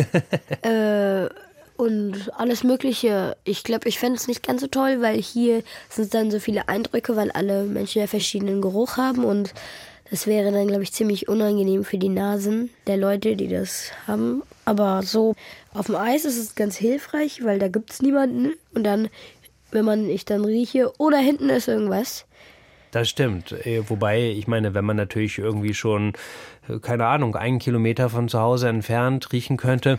äh, 0.63 1.29
und 1.77 2.31
alles 2.37 2.65
Mögliche. 2.65 3.37
Ich 3.45 3.65
glaube, 3.65 3.89
ich 3.89 3.99
fände 3.99 4.17
es 4.17 4.29
nicht 4.29 4.47
ganz 4.47 4.61
so 4.61 4.67
toll, 4.67 5.01
weil 5.01 5.21
hier 5.21 5.63
sind 5.89 6.15
dann 6.15 6.31
so 6.31 6.39
viele 6.39 6.69
Eindrücke, 6.69 7.17
weil 7.17 7.31
alle 7.33 7.65
Menschen 7.65 8.01
ja 8.01 8.07
verschiedenen 8.07 8.61
Geruch 8.61 8.97
haben 8.97 9.25
und 9.25 9.55
das 10.13 10.27
wäre 10.27 10.53
dann, 10.53 10.69
glaube 10.69 10.83
ich, 10.83 10.93
ziemlich 10.93 11.27
unangenehm 11.27 11.85
für 11.85 11.97
die 11.97 12.11
Nasen 12.11 12.69
der 12.87 12.99
Leute, 12.99 13.35
die 13.35 13.49
das 13.49 13.93
haben. 14.07 14.43
Aber 14.67 15.03
so 15.03 15.35
auf 15.73 15.87
dem 15.87 15.97
Eis 15.97 16.27
ist 16.27 16.37
es 16.37 16.55
ganz 16.55 16.77
hilfreich, 16.77 17.43
weil 17.45 17.59
da 17.59 17.69
gibt 17.69 17.93
es 17.93 18.03
niemanden. 18.03 18.53
Und 18.75 18.85
dann, 18.85 19.09
wenn 19.71 19.87
man 19.87 20.11
ich 20.11 20.27
dann 20.27 20.45
rieche, 20.45 20.93
oder 20.99 21.17
hinten 21.17 21.49
ist 21.49 21.67
irgendwas. 21.67 22.27
Das 22.91 23.09
stimmt. 23.09 23.53
Äh, 23.65 23.89
Wobei, 23.89 24.33
ich 24.33 24.47
meine, 24.47 24.75
wenn 24.75 24.85
man 24.85 24.99
natürlich 24.99 25.39
irgendwie 25.39 25.73
schon, 25.73 26.13
keine 26.81 27.07
Ahnung, 27.07 27.35
einen 27.37 27.59
Kilometer 27.59 28.09
von 28.09 28.29
zu 28.29 28.39
Hause 28.41 28.69
entfernt 28.69 29.33
riechen 29.33 29.57
könnte, 29.57 29.99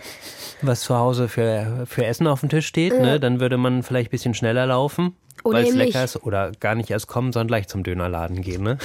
was 0.61 0.81
zu 0.81 0.97
Hause 0.97 1.27
für, 1.27 1.83
für 1.85 2.05
Essen 2.05 2.27
auf 2.27 2.39
dem 2.39 2.49
Tisch 2.49 2.67
steht, 2.67 2.93
Ja. 2.93 2.99
ne, 3.01 3.19
dann 3.19 3.39
würde 3.39 3.57
man 3.57 3.83
vielleicht 3.83 4.09
ein 4.09 4.11
bisschen 4.11 4.33
schneller 4.33 4.65
laufen, 4.65 5.15
Oder 5.43 5.57
weil 5.59 5.65
es 5.67 5.75
lecker 5.75 6.03
ist. 6.03 6.23
Oder 6.23 6.51
gar 6.59 6.75
nicht 6.75 6.89
erst 6.89 7.07
kommen, 7.07 7.31
sondern 7.33 7.47
gleich 7.47 7.67
zum 7.67 7.83
Dönerladen 7.83 8.41
gehen. 8.41 8.63
Ne? 8.63 8.77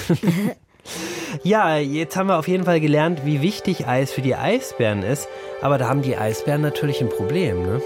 ja, 1.42 1.76
jetzt 1.78 2.16
haben 2.16 2.28
wir 2.28 2.38
auf 2.38 2.48
jeden 2.48 2.64
Fall 2.64 2.80
gelernt, 2.80 3.24
wie 3.24 3.42
wichtig 3.42 3.86
Eis 3.86 4.10
für 4.12 4.22
die 4.22 4.34
Eisbären 4.34 5.02
ist. 5.02 5.28
Aber 5.60 5.78
da 5.78 5.88
haben 5.88 6.02
die 6.02 6.16
Eisbären 6.16 6.60
natürlich 6.62 7.00
ein 7.00 7.08
Problem. 7.08 7.62
Ne? 7.62 7.82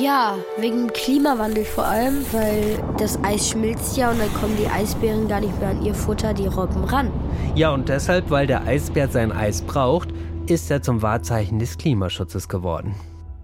Ja, 0.00 0.38
wegen 0.56 0.90
Klimawandel 0.90 1.66
vor 1.66 1.84
allem, 1.84 2.24
weil 2.32 2.82
das 2.96 3.22
Eis 3.22 3.50
schmilzt 3.50 3.96
ja 3.98 4.10
und 4.10 4.18
dann 4.18 4.32
kommen 4.34 4.56
die 4.56 4.66
Eisbären 4.66 5.28
gar 5.28 5.40
nicht 5.40 5.58
mehr 5.60 5.68
an 5.68 5.84
ihr 5.84 5.94
Futter, 5.94 6.32
die 6.32 6.46
Robben, 6.46 6.84
ran. 6.84 7.12
Ja, 7.54 7.74
und 7.74 7.90
deshalb, 7.90 8.30
weil 8.30 8.46
der 8.46 8.66
Eisbär 8.66 9.08
sein 9.08 9.32
Eis 9.32 9.60
braucht, 9.60 10.08
ist 10.46 10.70
er 10.70 10.80
zum 10.80 11.02
Wahrzeichen 11.02 11.58
des 11.58 11.76
Klimaschutzes 11.76 12.48
geworden. 12.48 12.94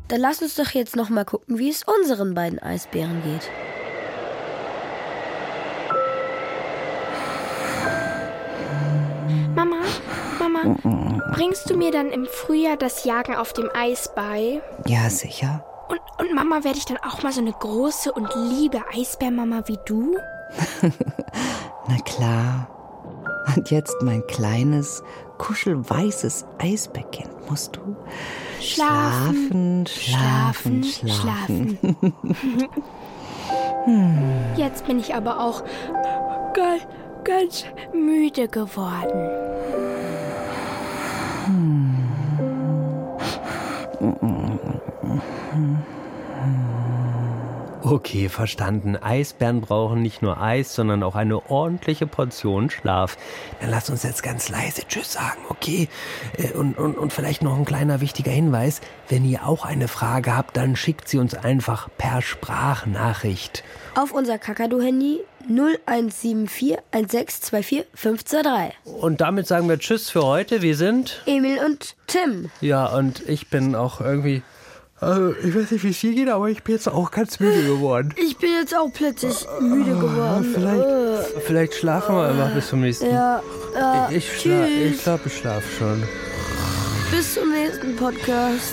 Dann 0.09 0.21
lass 0.23 0.41
uns 0.41 0.55
doch 0.55 0.71
jetzt 0.71 0.97
noch 0.97 1.11
mal 1.11 1.27
gucken, 1.27 1.59
wie 1.59 1.69
es 1.69 1.85
unseren 1.85 2.33
beiden 2.33 2.59
Eisbären 2.59 3.23
geht. 3.23 3.51
Mama, 9.55 9.83
Mama, 10.39 10.77
bringst 11.35 11.69
du 11.69 11.77
mir 11.77 11.91
dann 11.91 12.11
im 12.11 12.25
Frühjahr 12.25 12.79
das 12.79 13.05
Jagen 13.05 13.35
auf 13.35 13.53
dem 13.53 13.69
Eis 13.75 14.11
bei? 14.15 14.63
Ja, 14.87 15.11
sicher. 15.11 15.63
Und, 15.89 16.01
und 16.19 16.35
Mama, 16.35 16.65
werde 16.65 16.79
ich 16.79 16.85
dann 16.85 16.99
auch 16.99 17.23
mal 17.23 17.33
so 17.33 17.41
eine 17.41 17.53
große 17.53 18.13
und 18.13 18.29
liebe 18.35 18.83
Eisbärmama 18.95 19.63
wie 19.67 19.79
du? 19.87 20.17
Na 21.89 21.97
klar. 22.05 22.69
Und 23.57 23.71
jetzt 23.71 23.97
mein 24.03 24.27
kleines, 24.27 25.03
kuschelweißes 25.39 26.45
Eisbärkind 26.59 27.49
musst 27.49 27.77
du 27.77 27.97
Schlafen, 28.61 29.87
schlafen, 29.87 30.85
schlafen, 30.85 30.85
schlafen. 30.85 31.79
Jetzt 34.57 34.87
bin 34.87 34.99
ich 34.99 35.15
aber 35.15 35.41
auch 35.41 35.63
ganz, 36.55 36.83
ganz 37.25 37.65
müde 37.95 38.49
geworden. 38.49 39.31
Okay, 47.81 48.29
verstanden. 48.29 48.97
Eisbären 48.97 49.61
brauchen 49.61 50.03
nicht 50.03 50.21
nur 50.21 50.43
Eis, 50.43 50.75
sondern 50.75 51.03
auch 51.03 51.15
eine 51.15 51.49
ordentliche 51.49 52.07
Portion 52.07 52.71
Schlaf. 52.71 53.17
Dann 53.61 53.71
lass 53.71 53.89
uns 53.89 54.03
jetzt 54.03 54.23
ganz 54.23 54.49
leise 54.49 54.83
Tschüss 54.87 55.13
sagen, 55.13 55.41
okay? 55.49 55.89
Äh, 56.37 56.53
Und, 56.53 56.77
und, 56.77 56.99
und 56.99 57.13
vielleicht 57.13 57.43
noch 57.43 57.57
ein 57.57 57.65
kleiner 57.65 58.01
wichtiger 58.01 58.33
Hinweis. 58.33 58.81
Wenn 59.09 59.25
ihr 59.25 59.47
auch 59.47 59.65
eine 59.65 59.89
Frage 59.89 60.37
habt, 60.37 60.57
dann 60.57 60.75
schickt 60.77 61.09
sie 61.09 61.19
uns 61.19 61.35
einfach 61.35 61.89
per 61.97 62.21
Sprachnachricht. 62.21 63.63
Auf 63.95 64.13
unser 64.13 64.39
Kakadu-Handy 64.39 65.21
0174 65.49 66.77
1624 66.91 67.87
523. 67.95 68.75
Und 69.03 69.21
damit 69.21 69.47
sagen 69.47 69.69
wir 69.69 69.79
Tschüss 69.79 70.11
für 70.11 70.25
heute. 70.25 70.63
Wir 70.63 70.77
sind. 70.77 71.23
Emil 71.27 71.59
und 71.65 71.95
Tim. 72.07 72.51
Ja, 72.61 72.87
und 72.87 73.27
ich 73.29 73.49
bin 73.49 73.75
auch 73.75 74.01
irgendwie. 74.01 74.43
Also, 75.01 75.33
ich 75.45 75.55
weiß 75.55 75.71
nicht, 75.71 75.85
wie 75.85 75.91
es 75.91 75.97
hier 75.99 76.13
geht, 76.15 76.29
aber 76.29 76.49
ich 76.49 76.63
bin 76.65 76.75
jetzt 76.75 76.89
auch 76.89 77.11
ganz 77.11 77.39
müde 77.39 77.63
geworden. 77.63 78.13
Ich 78.17 78.37
bin 78.37 78.51
jetzt 78.51 78.77
auch 78.77 78.93
plötzlich 78.93 79.47
müde 79.61 79.93
geworden. 79.93 80.45
Vielleicht, 80.53 80.85
vielleicht 81.47 81.75
schlafen 81.75 82.17
wir 82.17 82.29
einfach 82.29 82.53
bis 82.53 82.69
zum 82.69 82.81
nächsten 82.81 83.07
Ja, 83.11 83.41
äh, 84.09 84.17
Ich, 84.17 84.41
schla 84.41 84.67
tschüss. 84.67 84.97
ich 84.97 85.03
glaube, 85.03 85.23
ich 85.27 85.37
schlaf 85.37 85.63
schon. 85.79 86.03
Bis 87.13 87.35
zum 87.35 87.51
nächsten 87.53 87.95
Podcast. 87.97 88.73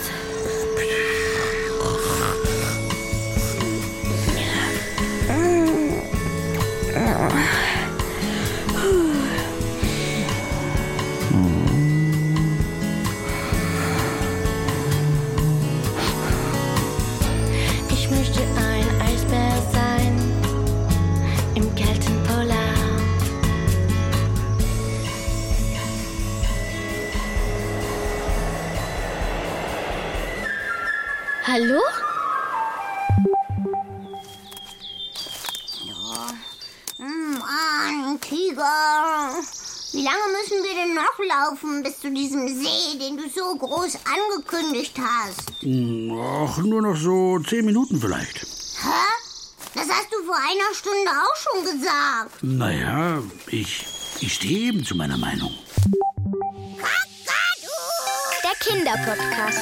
im 21.56 21.74
kalten 21.76 22.24
Polar. 22.24 22.76
Hallo? 31.44 31.82
Hm, 36.98 37.40
Mann, 37.40 38.20
Tiger. 38.20 39.30
Wie 39.94 40.04
lange 40.04 40.18
müssen 40.34 40.62
wir 40.62 40.76
denn 40.76 40.94
noch 40.94 41.18
laufen 41.26 41.82
bis 41.82 42.00
zu 42.02 42.12
diesem 42.12 42.50
See, 42.50 42.98
den 43.00 43.16
du 43.16 43.30
so 43.30 43.56
groß 43.56 43.98
angekündigt 44.04 45.00
hast? 45.00 45.54
Hm, 45.62 46.12
ach, 46.20 46.58
nur 46.58 46.82
noch 46.82 46.98
so 46.98 47.40
zehn 47.40 47.66
Minuten 47.66 48.02
vielleicht. 48.02 48.46
Hä? 48.82 49.15
Das 49.76 49.90
hast 49.90 50.08
du 50.12 50.24
vor 50.26 50.38
einer 50.38 50.74
Stunde 50.74 51.12
auch 51.12 51.36
schon 51.36 51.64
gesagt. 51.66 52.44
Naja, 52.44 53.22
ich, 53.48 53.86
ich 54.22 54.34
stehe 54.34 54.70
eben 54.70 54.86
zu 54.86 54.96
meiner 54.96 55.18
Meinung. 55.18 55.54
Der 58.42 58.56
Kinderpodcast. 58.60 59.60